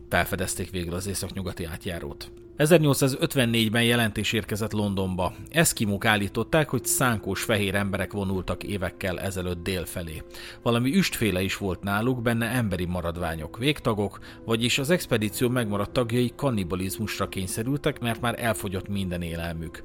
[0.10, 2.32] felfedezték végül az északnyugati átjárót.
[2.58, 5.34] 1854-ben jelentés érkezett Londonba.
[5.50, 10.24] Eszkimók állították, hogy szánkós fehér emberek vonultak évekkel ezelőtt délfelé.
[10.62, 17.30] Valami üstféle is volt náluk, benne emberi maradványok, végtagok, vagyis az expedíció megmaradt tagjai kannibalizmusra
[17.30, 19.84] kényszerültek, mert már elfogyott minden élelmük.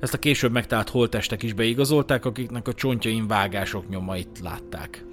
[0.00, 5.04] Ezt a később megtalált holtestek is beigazolták, akiknek a csontjain vágások nyomait látták.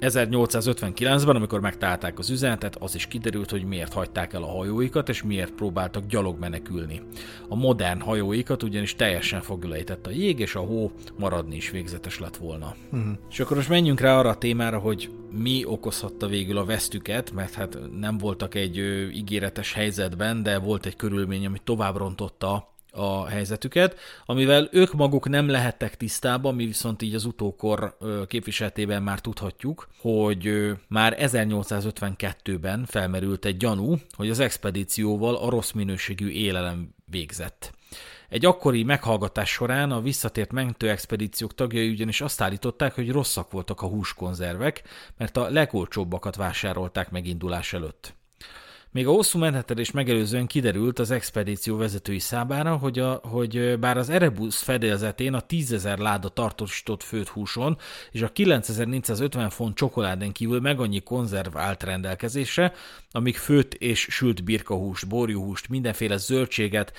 [0.00, 5.22] 1859-ben, amikor megtalálták az üzenetet, az is kiderült, hogy miért hagyták el a hajóikat, és
[5.22, 7.02] miért próbáltak gyalog menekülni.
[7.48, 12.36] A modern hajóikat ugyanis teljesen fogülejtett a jég, és a hó maradni is végzetes lett
[12.36, 12.74] volna.
[12.92, 13.12] Uh-huh.
[13.30, 17.54] És akkor most menjünk rá arra a témára, hogy mi okozhatta végül a vesztüket, mert
[17.54, 23.26] hát nem voltak egy ö, ígéretes helyzetben, de volt egy körülmény, ami tovább rontotta a
[23.26, 29.88] helyzetüket, amivel ők maguk nem lehettek tisztában, mi viszont így az utókor képviseletében már tudhatjuk,
[30.00, 37.74] hogy már 1852-ben felmerült egy gyanú, hogy az expedícióval a rossz minőségű élelem végzett.
[38.28, 43.86] Egy akkori meghallgatás során a visszatért mentőexpedíciók tagjai ugyanis azt állították, hogy rosszak voltak a
[43.86, 44.82] húskonzervek,
[45.16, 48.14] mert a legolcsóbbakat vásárolták megindulás előtt.
[48.96, 54.08] Még a hosszú menhetelés megelőzően kiderült az expedíció vezetői számára, hogy, a, hogy bár az
[54.08, 57.78] Erebus fedélzetén a 10.000 láda tartósított főt húson
[58.10, 62.72] és a 9450 font csokoládén kívül meg annyi konzerv állt rendelkezésre,
[63.10, 66.92] amik főt és sült birkahúst, borjúhúst, mindenféle zöldséget,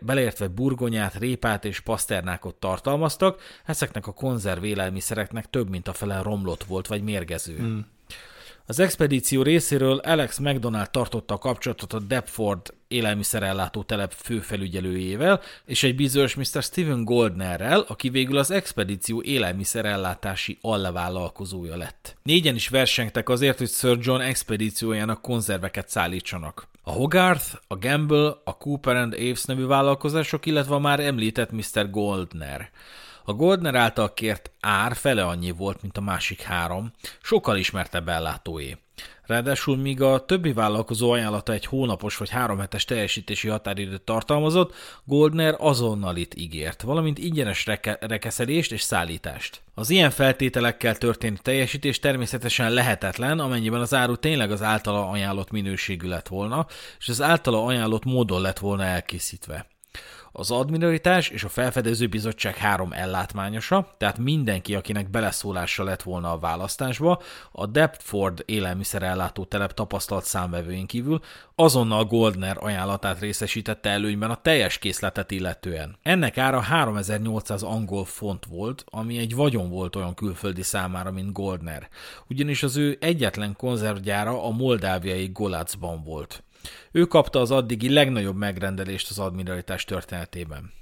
[0.00, 6.64] beleértve burgonyát, répát és paszternákot tartalmaztak, ezeknek a konzerv élelmiszereknek több mint a fele romlott
[6.64, 7.60] volt vagy mérgező.
[7.60, 7.78] Mm.
[8.66, 15.94] Az expedíció részéről Alex McDonald tartotta a kapcsolatot a Depford élelmiszerellátó telep főfelügyelőjével, és egy
[15.94, 16.62] bizonyos Mr.
[16.62, 22.16] Steven Goldnerrel, aki végül az expedíció élelmiszerellátási allevállalkozója lett.
[22.22, 26.68] Négyen is versengtek azért, hogy Sir John expedíciójának konzerveket szállítsanak.
[26.82, 31.90] A Hogarth, a Gamble, a Cooper and Aves nevű vállalkozások, illetve a már említett Mr.
[31.90, 32.70] Goldner.
[33.26, 38.76] A Goldner által kért ár fele annyi volt, mint a másik három, sokkal ismertebb ellátóé.
[39.26, 45.54] Ráadásul míg a többi vállalkozó ajánlata egy hónapos vagy három hetes teljesítési határidőt tartalmazott, Goldner
[45.58, 49.62] azonnalit ígért, valamint ingyenes reke- rekeszedést és szállítást.
[49.74, 56.08] Az ilyen feltételekkel történő teljesítés természetesen lehetetlen, amennyiben az áru tényleg az általa ajánlott minőségű
[56.08, 56.66] lett volna,
[56.98, 59.66] és az általa ajánlott módon lett volna elkészítve
[60.36, 66.38] az admiralitás és a felfedező bizottság három ellátmányosa, tehát mindenki, akinek beleszólása lett volna a
[66.38, 71.20] választásba, a Deptford élelmiszerellátó telep tapasztalt számvevőink kívül
[71.54, 75.96] azonnal Goldner ajánlatát részesítette előnyben a teljes készletet illetően.
[76.02, 81.88] Ennek ára 3800 angol font volt, ami egy vagyon volt olyan külföldi számára, mint Goldner,
[82.28, 86.43] ugyanis az ő egyetlen konzervgyára a moldáviai Golacban volt.
[86.92, 90.72] Ő kapta az addigi legnagyobb megrendelést az admiralitás történetében.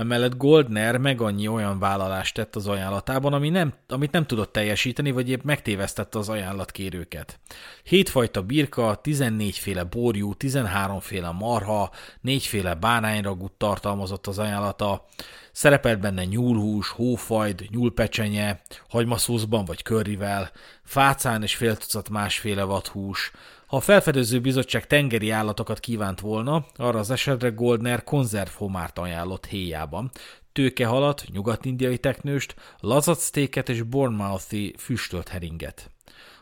[0.00, 5.10] Emellett Goldner meg annyi olyan vállalást tett az ajánlatában, ami nem, amit nem tudott teljesíteni,
[5.10, 7.38] vagy épp megtévesztette az ajánlatkérőket.
[7.82, 15.06] Hétfajta birka, 14 féle borjú, 13 féle marha, 4 féle bárányragút tartalmazott az ajánlata,
[15.52, 20.50] szerepelt benne nyúlhús, hófajd, nyúlpecsenye, hagymaszózban vagy körrivel,
[20.84, 23.32] fácán és fél tucat másféle vadhús,
[23.70, 30.10] ha a felfedező bizottság tengeri állatokat kívánt volna, arra az esetre Goldner konzervhomárt ajánlott héjában,
[30.52, 35.90] tőkehalat, nyugat-indiai teknőst, lazatsztéket és Bournemouthi füstölt heringet.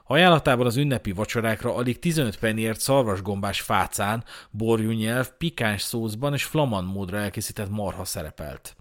[0.05, 7.19] Ajánlatában az ünnepi vacsorákra alig 15 penniért szarvasgombás fácán, borjúnyelv, pikáns szószban és flamand módra
[7.19, 8.77] elkészített marha szerepelt.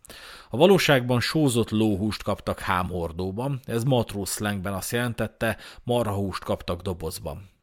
[0.49, 7.55] A valóságban sózott lóhúst kaptak hámhordóban, ez matróz szlengben azt jelentette, marhahúst kaptak dobozban.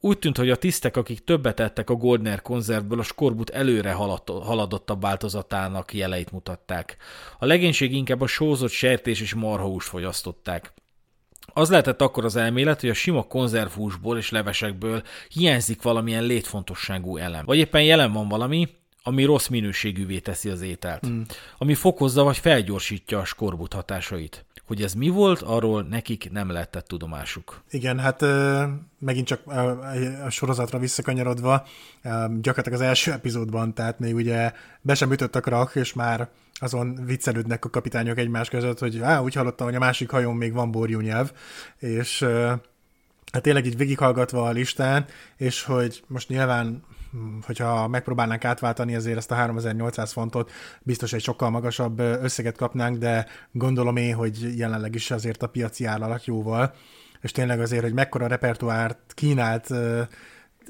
[0.00, 3.92] Úgy tűnt, hogy a tisztek, akik többet ettek a Goldner konzervből, a skorbut előre
[4.26, 6.96] haladottabb változatának jeleit mutatták.
[7.38, 10.72] A legénység inkább a sózott sertés és marhahúst fogyasztották.
[11.54, 17.44] Az lehetett akkor az elmélet, hogy a sima konzervhúsból és levesekből hiányzik valamilyen létfontosságú elem.
[17.44, 18.68] Vagy éppen jelen van valami,
[19.02, 21.08] ami rossz minőségűvé teszi az ételt.
[21.08, 21.22] Mm.
[21.58, 24.44] Ami fokozza vagy felgyorsítja a skorbut hatásait.
[24.66, 27.62] Hogy ez mi volt, arról nekik nem lehetett tudomásuk.
[27.70, 28.24] Igen, hát
[28.98, 29.46] megint csak
[30.24, 31.66] a sorozatra visszakanyarodva,
[32.40, 37.04] gyakorlatilag az első epizódban, tehát még ugye be sem ütött a krak, és már azon
[37.04, 40.70] viccelődnek a kapitányok egymás között, hogy á, úgy hallottam, hogy a másik hajón még van
[40.70, 41.32] borjú nyelv,
[41.78, 42.26] és
[43.32, 46.82] hát tényleg így végighallgatva a listán, és hogy most nyilván
[47.42, 50.50] hogyha megpróbálnánk átváltani azért ezt a 3800 fontot,
[50.82, 55.84] biztos egy sokkal magasabb összeget kapnánk, de gondolom én, hogy jelenleg is azért a piaci
[55.84, 56.74] ár jóval,
[57.20, 59.70] és tényleg azért, hogy mekkora repertoárt kínált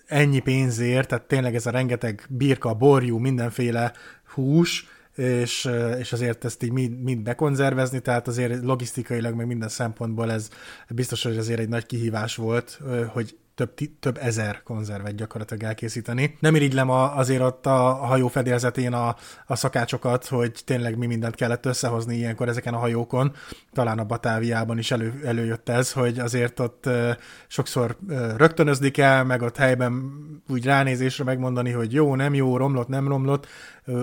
[0.07, 3.93] ennyi pénzért, tehát tényleg ez a rengeteg birka, borjú, mindenféle
[4.35, 4.87] hús,
[5.17, 10.49] és, és azért ezt így mind, mind bekonzervezni, tehát azért logisztikailag, meg minden szempontból ez
[10.89, 16.37] biztos, hogy azért egy nagy kihívás volt, hogy több, több ezer konzervet gyakorlatilag elkészíteni.
[16.41, 21.35] Nem irigylem a, azért ott a hajó fedélzetén a, a szakácsokat, hogy tényleg mi mindent
[21.35, 23.33] kellett összehozni ilyenkor ezeken a hajókon.
[23.73, 27.11] Talán a Batáviában is elő, előjött ez, hogy azért ott uh,
[27.47, 30.13] sokszor uh, rögtönözni kell, meg ott helyben
[30.49, 33.47] úgy ránézésre megmondani, hogy jó, nem jó, romlott, nem romlott,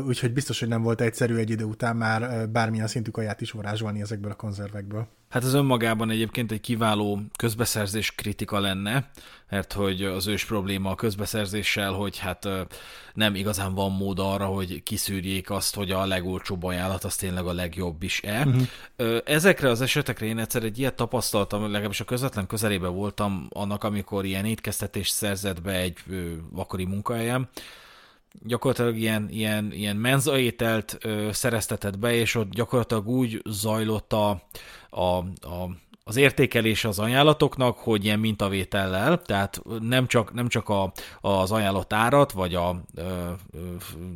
[0.08, 4.02] úgyhogy biztos, hogy nem volt egyszerű egy idő után már bármilyen szintű kaját is varázsolni
[4.02, 5.08] ezekből a konzervekből.
[5.30, 9.10] Hát ez önmagában egyébként egy kiváló közbeszerzés kritika lenne,
[9.50, 12.48] mert hogy az ős probléma a közbeszerzéssel, hogy hát
[13.14, 17.54] nem igazán van mód arra, hogy kiszűrjék azt, hogy a legolcsóbb ajánlat az tényleg a
[17.54, 18.46] legjobb is-e.
[18.46, 19.18] Uh-huh.
[19.26, 24.26] Ezekre az esetekre én egyszer egy ilyet tapasztaltam, legalábbis a közvetlen közelében voltam annak, amikor
[24.26, 25.98] ilyen étkeztetést szerzett be egy
[26.52, 27.50] vakori munkahelyem,
[28.44, 34.48] gyakorlatilag ilyen, ilyen, ilyen menzaételt ö, szereztetett be, és ott gyakorlatilag úgy zajlott a,
[34.90, 35.18] a,
[35.48, 35.70] a
[36.10, 41.94] az értékelés az ajánlatoknak, hogy ilyen mintavétellel, tehát nem csak, nem csak a, az ajánlott
[41.94, 43.02] árat, vagy a ö,
[43.52, 43.58] ö,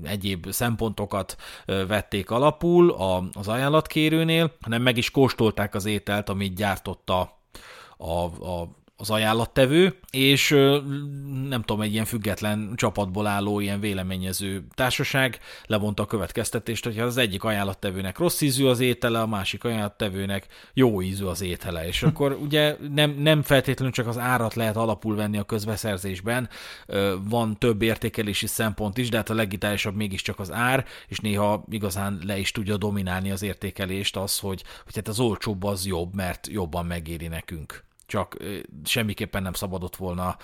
[0.03, 6.55] egyéb szempontokat ö, vették alapul a, az ajánlatkérőnél, hanem meg is kóstolták az ételt, amit
[6.55, 7.37] gyártotta
[7.97, 8.11] a,
[8.49, 8.67] a
[9.03, 10.49] az ajánlattevő, és
[11.49, 17.17] nem tudom, egy ilyen független csapatból álló ilyen véleményező társaság levonta a következtetést, hogyha az
[17.17, 22.37] egyik ajánlattevőnek rossz ízű az étele, a másik ajánlattevőnek jó ízű az étele, és akkor
[22.41, 26.49] ugye nem, nem feltétlenül csak az árat lehet alapul venni a közbeszerzésben,
[27.29, 32.19] van több értékelési szempont is, de hát a legitálisabb mégiscsak az ár, és néha igazán
[32.25, 36.47] le is tudja dominálni az értékelést az, hogy, hogy hát az olcsóbb az jobb, mert
[36.47, 37.83] jobban megéri nekünk
[38.13, 38.37] csak
[38.83, 40.37] semmiképpen nem szabadott volna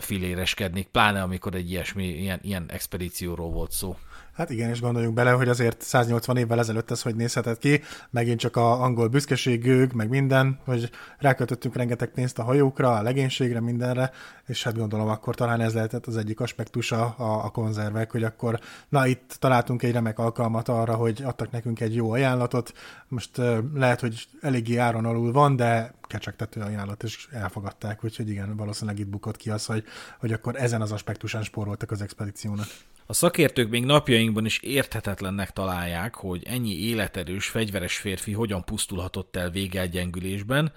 [0.00, 3.96] filéreskedni, pláne amikor egy ilyesmi, ilyen, ilyen expedícióról volt szó.
[4.36, 8.38] Hát igen, és gondoljunk bele, hogy azért 180 évvel ezelőtt ez hogy nézhetett ki, megint
[8.38, 14.10] csak a angol büszkeség, meg minden, hogy rákötöttünk rengeteg pénzt a hajókra, a legénységre, mindenre,
[14.46, 18.60] és hát gondolom akkor talán ez lehetett az egyik aspektusa a, a konzervek, hogy akkor
[18.88, 22.72] na itt találtunk egy remek alkalmat arra, hogy adtak nekünk egy jó ajánlatot,
[23.08, 23.40] most
[23.74, 29.08] lehet, hogy eléggé áron alul van, de kecsegtető ajánlat, és elfogadták, úgyhogy igen, valószínűleg itt
[29.08, 29.84] bukott ki az, hogy,
[30.18, 32.66] hogy akkor ezen az aspektusán spóroltak az expedíciónak.
[33.08, 39.50] A szakértők még napjainkban is érthetetlennek találják, hogy ennyi életerős, fegyveres férfi hogyan pusztulhatott el
[39.50, 40.72] végelgyengülésben,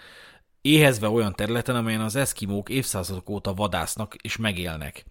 [0.62, 5.06] éhezve olyan területen, amelyen az eszkimók évszázadok óta vadásznak és megélnek.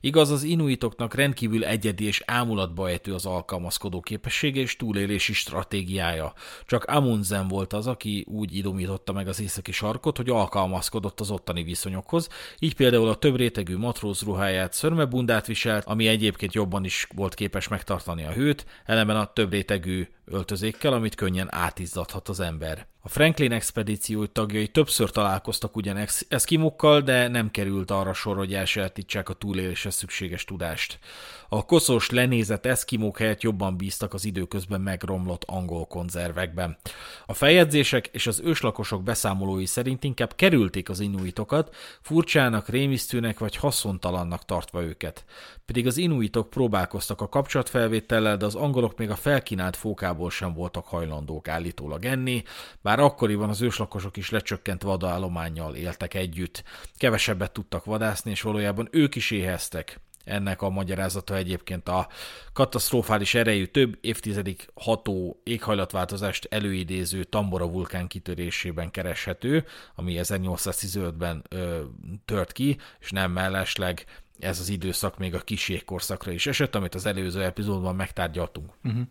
[0.00, 6.32] Igaz, az inuitoknak rendkívül egyedi és ámulatba ejtő az alkalmazkodó képessége és túlélési stratégiája.
[6.66, 11.62] Csak Amundsen volt az, aki úgy idomította meg az északi sarkot, hogy alkalmazkodott az ottani
[11.62, 12.28] viszonyokhoz,
[12.58, 17.68] így például a több rétegű matróz ruháját szörmebundát viselt, ami egyébként jobban is volt képes
[17.68, 22.86] megtartani a hőt, ellenben a több rétegű öltözékkel, amit könnyen átizzadhat az ember.
[23.06, 29.28] A Franklin expedíció tagjai többször találkoztak ugyan eszkimokkal, de nem került arra sor, hogy elsajátítsák
[29.28, 30.98] a túléléshez szükséges tudást.
[31.48, 36.76] A koszos, lenézett eszkimók helyett jobban bíztak az időközben megromlott angol konzervekben.
[37.26, 44.44] A feljegyzések és az őslakosok beszámolói szerint inkább kerülték az inuitokat, furcsának, rémisztőnek vagy haszontalannak
[44.44, 45.24] tartva őket.
[45.66, 50.86] Pedig az inuitok próbálkoztak a kapcsolatfelvétellel, de az angolok még a felkínált fókából sem voltak
[50.86, 52.42] hajlandók állítólag enni,
[52.82, 56.64] bár Bár akkoriban az őslakosok is lecsökkent vadállományjal éltek együtt.
[56.96, 60.00] Kevesebbet tudtak vadászni, és valójában ők is éheztek.
[60.24, 62.08] Ennek a magyarázata egyébként a
[62.52, 71.82] katasztrofális erejű több évtizedig ható éghajlatváltozást előidéző Tambora vulkán kitörésében kereshető, ami 1815-ben ö,
[72.24, 74.04] tört ki, és nem mellesleg
[74.38, 78.72] ez az időszak még a kis korszakra is esett, amit az előző epizódban megtárgyaltunk.
[78.84, 79.02] Uh-huh.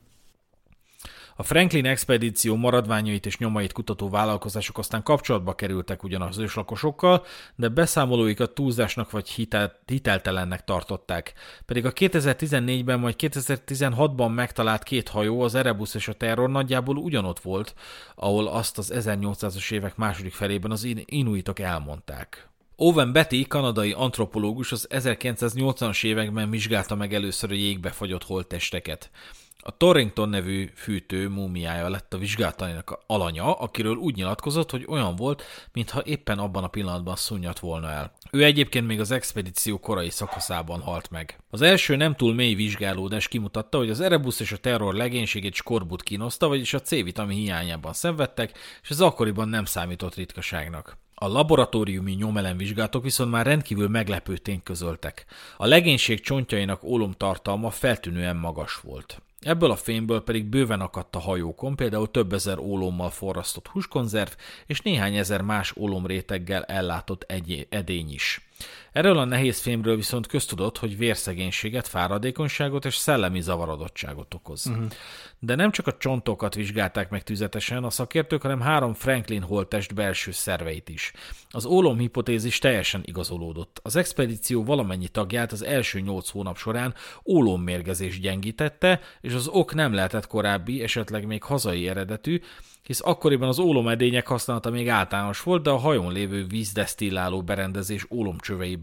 [1.37, 7.25] A Franklin expedíció maradványait és nyomait kutató vállalkozások aztán kapcsolatba kerültek ugyanaz őslakosokkal,
[7.55, 11.33] de beszámolóikat túlzásnak vagy hitel, hiteltelennek tartották.
[11.65, 17.39] Pedig a 2014-ben vagy 2016-ban megtalált két hajó, az Erebus és a Terror nagyjából ugyanott
[17.39, 17.73] volt,
[18.15, 22.49] ahol azt az 1800-as évek második felében az inuitok elmondták.
[22.75, 29.09] Owen Betty, kanadai antropológus az 1980-as években vizsgálta meg először a jégbe fagyott holttesteket.
[29.59, 35.43] A Torrington nevű fűtő múmiája lett a vizsgálatainak alanya, akiről úgy nyilatkozott, hogy olyan volt,
[35.71, 38.13] mintha éppen abban a pillanatban szunnyat volna el.
[38.31, 41.39] Ő egyébként még az expedíció korai szakaszában halt meg.
[41.49, 46.03] Az első nem túl mély vizsgálódás kimutatta, hogy az Erebus és a terror legénységét skorbut
[46.03, 50.97] kínoszta, vagyis a C-vitamin hiányában szenvedtek, és ez akkoriban nem számított ritkaságnak.
[51.17, 55.25] A laboratóriumi nyomelemvizsgálatok viszont már rendkívül meglepő tényt közöltek.
[55.57, 59.21] A legénység csontjainak ólomtartalma feltűnően magas volt.
[59.45, 64.29] Ebből a fémből pedig bőven akadt a hajókon, például több ezer ólommal forrasztott húskonzerv
[64.65, 67.25] és néhány ezer más ólomréteggel ellátott
[67.69, 68.49] edény is.
[68.95, 74.67] Erről a nehéz fémről viszont köztudott, hogy vérszegénységet, fáradékonyságot és szellemi zavarodottságot okoz.
[74.67, 74.85] Uh-huh.
[75.39, 80.31] De nem csak a csontokat vizsgálták meg tüzetesen a szakértők, hanem három Franklin holttest belső
[80.31, 81.11] szerveit is.
[81.49, 83.79] Az ólom hipotézis teljesen igazolódott.
[83.83, 86.93] Az expedíció valamennyi tagját az első nyolc hónap során
[87.25, 92.41] ólommérgezés gyengítette, és az ok nem lehetett korábbi, esetleg még hazai eredetű,
[92.85, 98.05] hisz akkoriban az ólomedények használata még általános volt, de a hajón lévő vízdesztilláló berendezés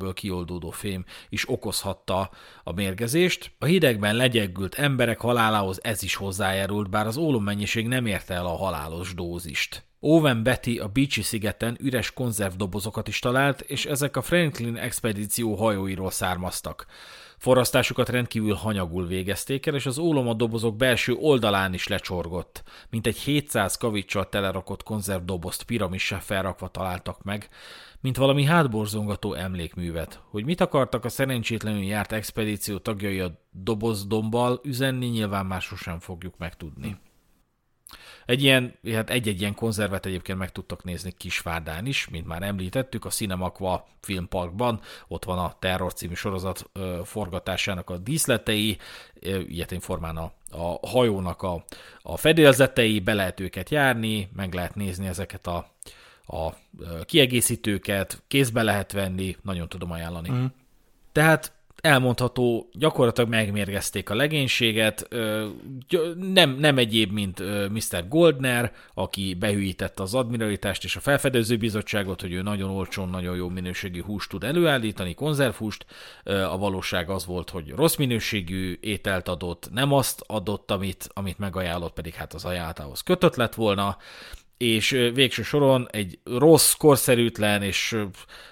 [0.03, 2.30] ólomcsöveiből kioldódó fém is okozhatta
[2.64, 3.53] a mérgezést.
[3.59, 8.57] A hidegben legyengült emberek halálához ez is hozzájárult, bár az ólommennyiség nem érte el a
[8.57, 9.84] halálos dózist.
[10.00, 16.11] Owen Betty a Beachy szigeten üres konzervdobozokat is talált, és ezek a Franklin expedíció hajóiról
[16.11, 16.86] származtak.
[17.38, 22.62] Forrasztásukat rendkívül hanyagul végezték el, és az ólom a dobozok belső oldalán is lecsorgott.
[22.90, 27.48] Mint egy 700 kavicsal telerakott konzervdobozt piramissá felrakva találtak meg,
[28.03, 30.20] mint valami hátborzongató emlékművet.
[30.30, 36.38] Hogy mit akartak a szerencsétlenül járt expedíció tagjai a dobozdombbal üzenni, nyilván már sosem fogjuk
[36.38, 36.96] megtudni.
[38.26, 43.05] Egy ilyen, hát egy-egy ilyen konzervet egyébként meg tudtak nézni Kisvárdán is, mint már említettük,
[43.05, 48.78] a Cinemakva filmparkban, ott van a Terror című sorozat ö, forgatásának a díszletei,
[49.48, 51.64] ilyetén formán a, a hajónak a,
[52.03, 55.66] a fedélzetei, be lehet őket járni, meg lehet nézni ezeket a,
[56.26, 56.48] a
[57.04, 60.30] kiegészítőket, kézbe lehet venni, nagyon tudom ajánlani.
[60.30, 60.44] Mm.
[61.12, 61.52] Tehát
[61.82, 65.08] elmondható, gyakorlatilag megmérgezték a legénységet,
[66.32, 68.08] nem, nem egyéb, mint Mr.
[68.08, 73.48] Goldner, aki behűítette az admiralitást és a felfedező bizottságot, hogy ő nagyon olcsón, nagyon jó
[73.48, 75.86] minőségű húst tud előállítani, konzervhúst.
[76.24, 81.92] A valóság az volt, hogy rossz minőségű ételt adott, nem azt adott, amit, amit megajánlott,
[81.92, 83.96] pedig hát az ajánlatához kötött lett volna,
[84.62, 87.96] és végső soron egy rossz, korszerűtlen és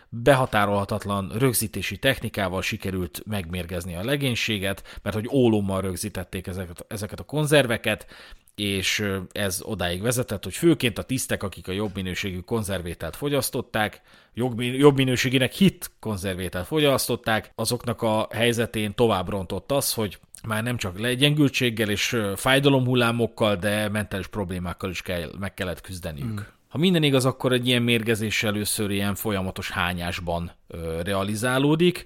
[0.09, 8.07] behatárolhatatlan rögzítési technikával sikerült megmérgezni a legénységet, mert hogy ólommal rögzítették ezeket, ezeket a konzerveket,
[8.55, 14.01] és ez odáig vezetett, hogy főként a tisztek, akik a jobb minőségű konzervételt fogyasztották,
[14.33, 20.99] jobb minőségének hit konzervételt fogyasztották, azoknak a helyzetén tovább rontott az, hogy már nem csak
[20.99, 26.41] legyengültséggel és fájdalomhullámokkal, de mentális problémákkal is kell, meg kellett küzdeniük.
[26.41, 26.59] Mm.
[26.71, 32.05] Ha minden igaz, akkor egy ilyen mérgezés először ilyen folyamatos hányásban ö, realizálódik.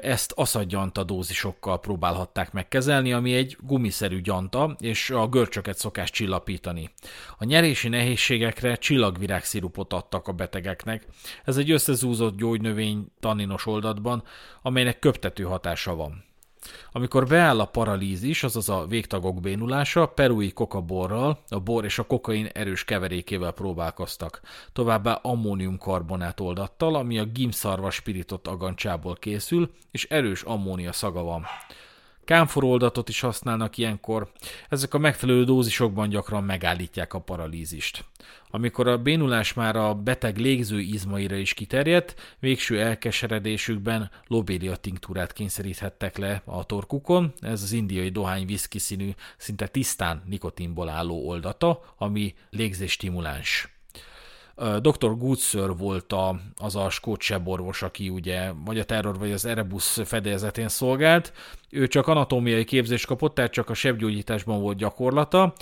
[0.00, 6.90] Ezt aszadgyanta dózisokkal próbálhatták megkezelni, ami egy gumiszerű gyanta, és a görcsöket szokás csillapítani.
[7.38, 11.06] A nyerési nehézségekre csillagvirágszirupot adtak a betegeknek.
[11.44, 14.22] Ez egy összezúzott gyógynövény tanninos oldatban,
[14.62, 16.24] amelynek köptető hatása van.
[16.92, 22.46] Amikor beáll a paralízis, azaz a végtagok bénulása, perui kokaborral, a bor és a kokain
[22.46, 24.40] erős keverékével próbálkoztak.
[24.72, 31.44] Továbbá ammóniumkarbonát oldattal, ami a gimszarvas spiritot agancsából készül, és erős ammónia szaga van.
[32.28, 34.30] Kámforoldatot is használnak ilyenkor,
[34.68, 38.04] ezek a megfelelő dózisokban gyakran megállítják a paralízist.
[38.50, 46.18] Amikor a bénulás már a beteg légző izmaira is kiterjedt, végső elkeseredésükben lobélia tinktúrát kényszeríthettek
[46.18, 52.34] le a torkukon, ez az indiai dohány viszki színű, szinte tisztán nikotinból álló oldata, ami
[52.50, 53.77] légzésstimuláns.
[54.58, 55.16] Dr.
[55.16, 59.98] Goodsir volt a, az a skót seborvos, aki ugye vagy a terror, vagy az Erebus
[60.04, 61.32] fedélzetén szolgált.
[61.70, 65.52] Ő csak anatómiai képzést kapott, tehát csak a sebgyógyításban volt gyakorlata.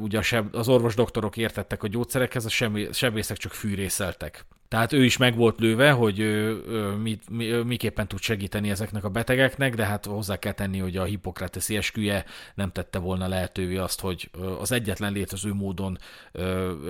[0.00, 0.20] Ugye
[0.52, 4.44] az orvos doktorok értettek a gyógyszerekhez, a sebészek csak fűrészeltek.
[4.72, 8.70] Tehát ő is meg volt lőve, hogy ő, ő, mit, mi, ő miképpen tud segíteni
[8.70, 13.28] ezeknek a betegeknek, de hát hozzá kell tenni, hogy a Hippokrateszi esküje nem tette volna
[13.28, 15.98] lehetővé azt, hogy az egyetlen létező módon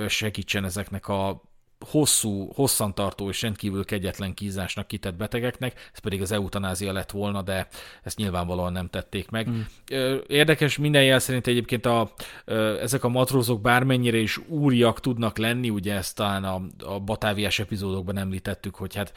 [0.08, 1.42] segítsen ezeknek a
[1.90, 7.68] hosszú, hosszantartó és rendkívül kegyetlen kínzásnak kitett betegeknek, ez pedig az eutanázia lett volna, de
[8.02, 9.48] ezt nyilvánvalóan nem tették meg.
[9.48, 9.60] Mm.
[10.26, 12.12] Érdekes, minden jel szerint egyébként a,
[12.80, 18.18] ezek a matrózok bármennyire is úriak tudnak lenni, ugye ezt talán a, a Batáviás epizódokban
[18.18, 19.12] említettük, hogy hát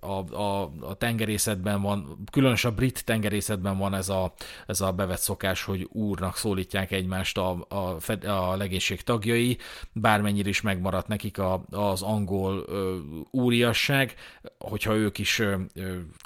[0.00, 4.32] a, a, a tengerészetben van, különösen a brit tengerészetben van ez a,
[4.66, 9.58] ez a bevett szokás, hogy úrnak szólítják egymást a, a, a legénység tagjai,
[9.92, 12.96] bármennyire is megmaradt nekik a, az angol ö,
[13.30, 14.14] úriasság,
[14.58, 15.42] hogyha ők is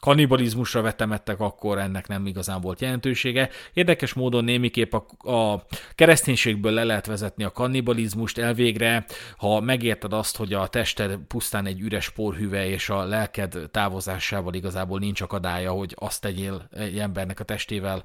[0.01, 3.51] kanibalizmusra vetemettek, akkor ennek nem igazán volt jelentősége.
[3.73, 5.65] Érdekes módon némiképp a, a
[5.95, 9.05] kereszténységből le lehet vezetni a kannibalizmust elvégre,
[9.37, 14.99] ha megérted azt, hogy a tested pusztán egy üres porhüve, és a lelked távozásával igazából
[14.99, 18.03] nincs akadálya, hogy azt tegyél egy embernek a testével,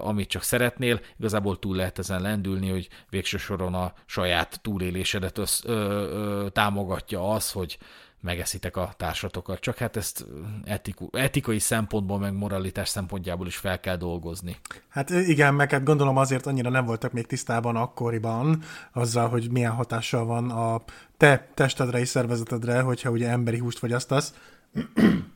[0.00, 5.64] amit csak szeretnél, igazából túl lehet ezen lendülni, hogy végső soron a saját túlélésedet össz,
[5.64, 7.78] ö, ö, támogatja az, hogy
[8.20, 9.60] megeszitek a társatokat.
[9.60, 10.24] Csak hát ezt
[10.64, 14.56] etiku, etikai szempontból, meg moralitás szempontjából is fel kell dolgozni.
[14.88, 19.72] Hát igen, meg hát gondolom azért annyira nem voltak még tisztában akkoriban azzal, hogy milyen
[19.72, 20.82] hatással van a
[21.16, 24.34] te testedre és szervezetedre, hogyha ugye emberi húst fogyasztasz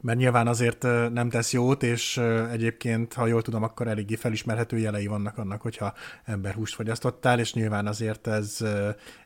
[0.00, 0.82] mert nyilván azért
[1.12, 2.16] nem tesz jót, és
[2.50, 7.86] egyébként, ha jól tudom, akkor eléggé felismerhető jelei vannak annak, hogyha emberhúst fogyasztottál, és nyilván
[7.86, 8.64] azért ez,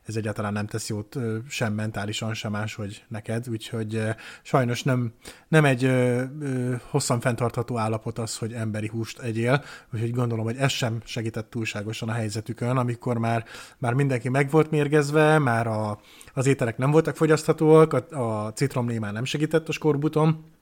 [0.05, 1.17] ez egyáltalán nem tesz jót
[1.49, 4.01] sem mentálisan, sem máshogy neked, úgyhogy
[4.41, 5.13] sajnos nem,
[5.47, 5.91] nem egy
[6.89, 12.09] hosszan fenntartható állapot az, hogy emberi húst egyél, úgyhogy gondolom, hogy ez sem segített túlságosan
[12.09, 13.45] a helyzetükön, amikor már,
[13.77, 15.99] már mindenki meg volt mérgezve, már a,
[16.33, 20.52] az ételek nem voltak fogyaszthatóak, a, a citromlé már nem segített a skorbuton,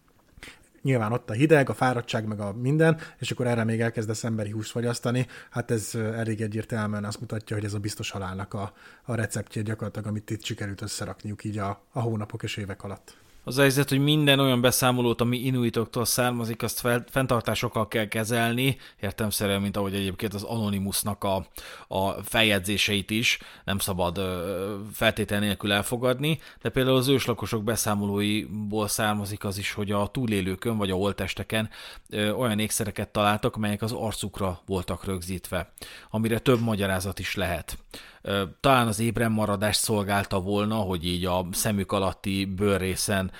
[0.81, 4.49] nyilván ott a hideg, a fáradtság, meg a minden, és akkor erre még elkezdesz emberi
[4.51, 8.73] húst fogyasztani, hát ez elég egyértelműen azt mutatja, hogy ez a biztos halálnak a,
[9.03, 13.17] a receptje gyakorlatilag, amit itt sikerült összerakniuk így a, a hónapok és évek alatt.
[13.43, 18.77] Az a helyzet, hogy minden olyan beszámolót, ami inuitoktól származik, azt fel, fenntartásokkal kell kezelni,
[18.99, 21.47] értemszerűen, mint ahogy egyébként az Anonymousnak a,
[21.87, 29.43] a feljegyzéseit is nem szabad ö, feltétel nélkül elfogadni, de például az őslakosok beszámolóiból származik
[29.43, 31.69] az is, hogy a túlélőkön vagy a holtesteken
[32.09, 35.71] ö, olyan ékszereket találtak, melyek az arcukra voltak rögzítve,
[36.09, 37.77] amire több magyarázat is lehet
[38.59, 43.31] talán az ébren maradást szolgálta volna, hogy így a szemük alatti bőrrészen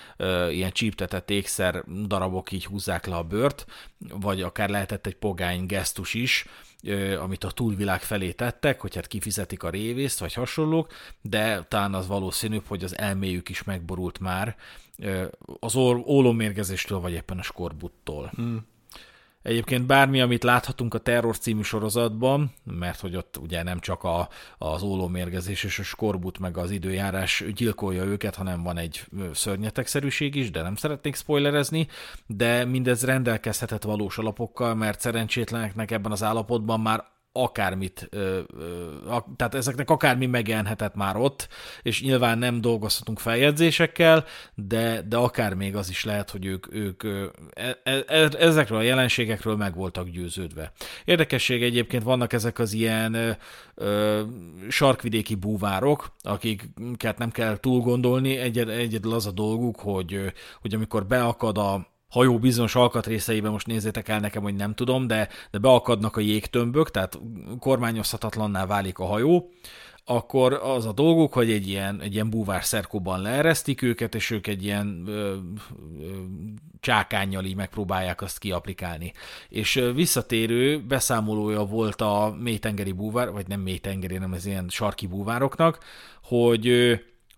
[0.49, 3.65] ilyen csíptetett ékszer darabok így húzzák le a bőrt,
[4.19, 6.45] vagy akár lehetett egy pogány gesztus is,
[7.21, 12.07] amit a túlvilág felé tettek, hogy hát kifizetik a révészt, vagy hasonlók, de talán az
[12.07, 14.55] valószínűbb, hogy az elméjük is megborult már
[15.59, 18.31] az ólomérgezéstől, vagy éppen a skorbuttól.
[18.35, 18.69] Hmm.
[19.41, 24.29] Egyébként bármi, amit láthatunk a Terror című sorozatban, mert hogy ott ugye nem csak a,
[24.57, 30.51] az ólómérgezés és a skorbut meg az időjárás gyilkolja őket, hanem van egy szörnyetegszerűség is,
[30.51, 31.87] de nem szeretnék spoilerezni,
[32.27, 37.03] de mindez rendelkezhetett valós alapokkal, mert szerencsétleneknek ebben az állapotban már
[37.33, 38.09] akármit,
[39.35, 41.47] tehát ezeknek akármi megjelenhetett már ott,
[41.81, 44.25] és nyilván nem dolgozhatunk feljegyzésekkel,
[44.55, 47.03] de, de akár még az is lehet, hogy ők, ők
[47.53, 50.71] e, e, e, ezekről a jelenségekről meg voltak győződve.
[51.05, 53.37] Érdekesség egyébként vannak ezek az ilyen
[53.75, 54.21] ö,
[54.69, 61.05] sarkvidéki búvárok, akiket nem kell túl gondolni, egyed, egyedül az a dolguk, hogy, hogy amikor
[61.05, 66.17] beakad a, hajó bizonyos alkatrészeiben, most nézzétek el nekem, hogy nem tudom, de, de beakadnak
[66.17, 67.19] a jégtömbök, tehát
[67.59, 69.49] kormányozhatatlanná válik a hajó,
[70.05, 74.47] akkor az a dolguk, hogy egy ilyen, egy ilyen búvár szerkóban leeresztik őket, és ők
[74.47, 75.35] egy ilyen ö,
[76.79, 79.13] csákányjal így megpróbálják azt kiaplikálni.
[79.49, 85.79] És visszatérő beszámolója volt a mélytengeri búvár, vagy nem mélytengeri, nem ez ilyen sarki búvároknak,
[86.23, 86.67] hogy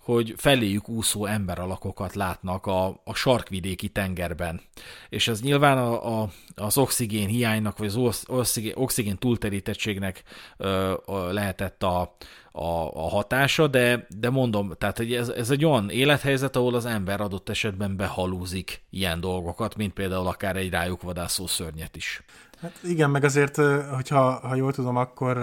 [0.03, 4.61] hogy feléjük úszó emberalakokat látnak a, a sarkvidéki tengerben.
[5.09, 10.23] És ez nyilván a, a, az oxigén hiánynak, vagy az oxigén, oxigén túlterítettségnek
[10.57, 12.15] ö, ö, lehetett a,
[12.51, 17.21] a, a hatása, de, de mondom, tehát ez, ez egy olyan élethelyzet, ahol az ember
[17.21, 22.23] adott esetben behalúzik ilyen dolgokat, mint például akár egy rájuk vadászó szörnyet is.
[22.61, 23.55] Hát igen, meg azért,
[23.95, 25.37] hogyha ha jól tudom, akkor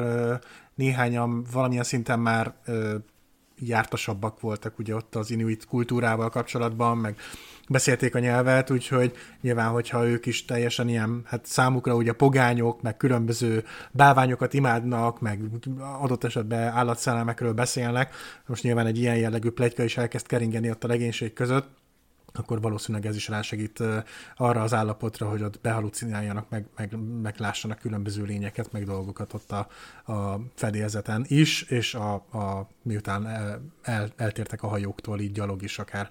[0.75, 2.55] néhányan valamilyen szinten már
[3.61, 7.17] jártasabbak voltak ugye ott az inuit kultúrával kapcsolatban, meg
[7.69, 12.97] beszélték a nyelvet, úgyhogy nyilván, hogyha ők is teljesen ilyen, hát számukra ugye pogányok, meg
[12.97, 15.41] különböző báványokat imádnak, meg
[16.01, 18.15] adott esetben állatszellemekről beszélnek,
[18.47, 21.80] most nyilván egy ilyen jellegű plegyka is elkezd keringeni ott a legénység között,
[22.33, 23.83] akkor valószínűleg ez is rásegít
[24.37, 29.53] arra az állapotra, hogy ott behalucináljanak, meg, meg, meg lássanak különböző lényeket, meg dolgokat ott
[29.53, 29.69] a,
[30.13, 33.27] a fedélzeten is, és a, a, miután
[33.83, 36.09] el, eltértek a hajóktól, így gyalog is akár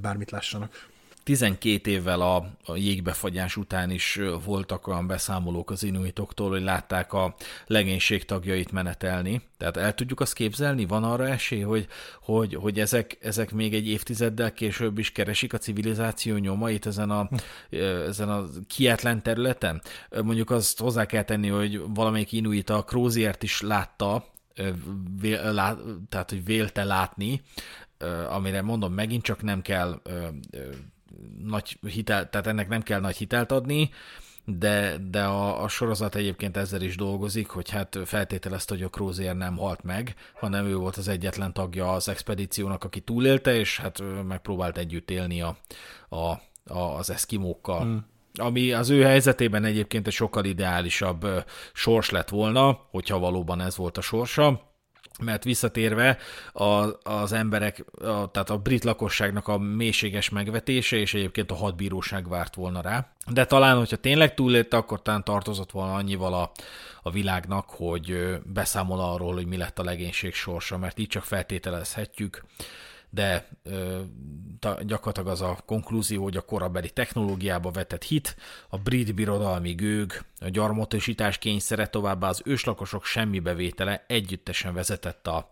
[0.00, 0.88] bármit lássanak.
[1.30, 7.34] 12 évvel a, a jégbefagyás után is voltak olyan beszámolók az inuitoktól, hogy látták a
[7.66, 9.42] legénység tagjait menetelni.
[9.58, 11.86] Tehát el tudjuk azt képzelni, van arra esély, hogy,
[12.22, 17.28] hogy, hogy ezek, ezek még egy évtizeddel később is keresik a civilizáció nyomait ezen a,
[18.06, 19.82] ezen a kietlen területen?
[20.22, 24.24] Mondjuk azt hozzá kell tenni, hogy valamelyik inuit a Króziert is látta,
[25.20, 25.76] vél, lá,
[26.08, 27.42] tehát hogy vélte látni,
[28.28, 30.00] amire mondom, megint csak nem kell
[31.44, 33.90] nagy hitel, tehát ennek nem kell nagy hitelt adni,
[34.44, 39.36] de, de a, a sorozat egyébként ezzel is dolgozik, hogy hát feltételezte, hogy a Crozier
[39.36, 44.02] nem halt meg, hanem ő volt az egyetlen tagja az expedíciónak, aki túlélte, és hát
[44.26, 45.56] megpróbált együtt élni a,
[46.08, 47.82] a, a, az eszkimókkal.
[47.82, 51.26] Hmm ami az ő helyzetében egyébként egy sokkal ideálisabb
[51.72, 54.69] sors lett volna, hogyha valóban ez volt a sorsa
[55.20, 56.18] mert visszatérve
[56.52, 62.28] a, az emberek, a, tehát a brit lakosságnak a mélységes megvetése, és egyébként a hadbíróság
[62.28, 63.06] várt volna rá.
[63.26, 66.50] De talán, hogyha tényleg túlélte, akkor talán tartozott volna annyival a,
[67.02, 72.44] a világnak, hogy beszámol arról, hogy mi lett a legénység sorsa, mert így csak feltételezhetjük,
[73.10, 74.00] de ö,
[74.80, 78.36] gyakorlatilag az a konklúzió, hogy a korabeli technológiába vetett hit,
[78.68, 85.48] a brit birodalmi gőg, a gyarmatosítás kényszere, továbbá az őslakosok semmibevétele együttesen vezetett a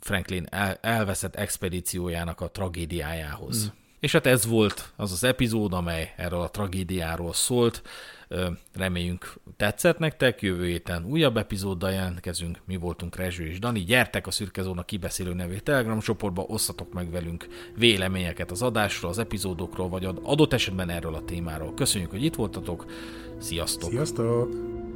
[0.00, 3.64] Franklin el, elveszett expedíciójának a tragédiájához.
[3.64, 3.68] Mm.
[4.00, 7.82] És hát ez volt az az epizód, amely erről a tragédiáról szólt.
[8.74, 12.58] Reméljünk tetszett nektek, jövő héten újabb epizóddal jelentkezünk.
[12.64, 13.80] Mi voltunk Rezső és Dani.
[13.80, 19.88] Gyertek a Szürkezóna kibeszélő nevű Telegram csoportba, osszatok meg velünk véleményeket az adásról, az epizódokról,
[19.88, 21.74] vagy adott esetben erről a témáról.
[21.74, 22.84] Köszönjük, hogy itt voltatok.
[23.38, 23.90] Sziasztok!
[23.90, 24.87] Sziasztok!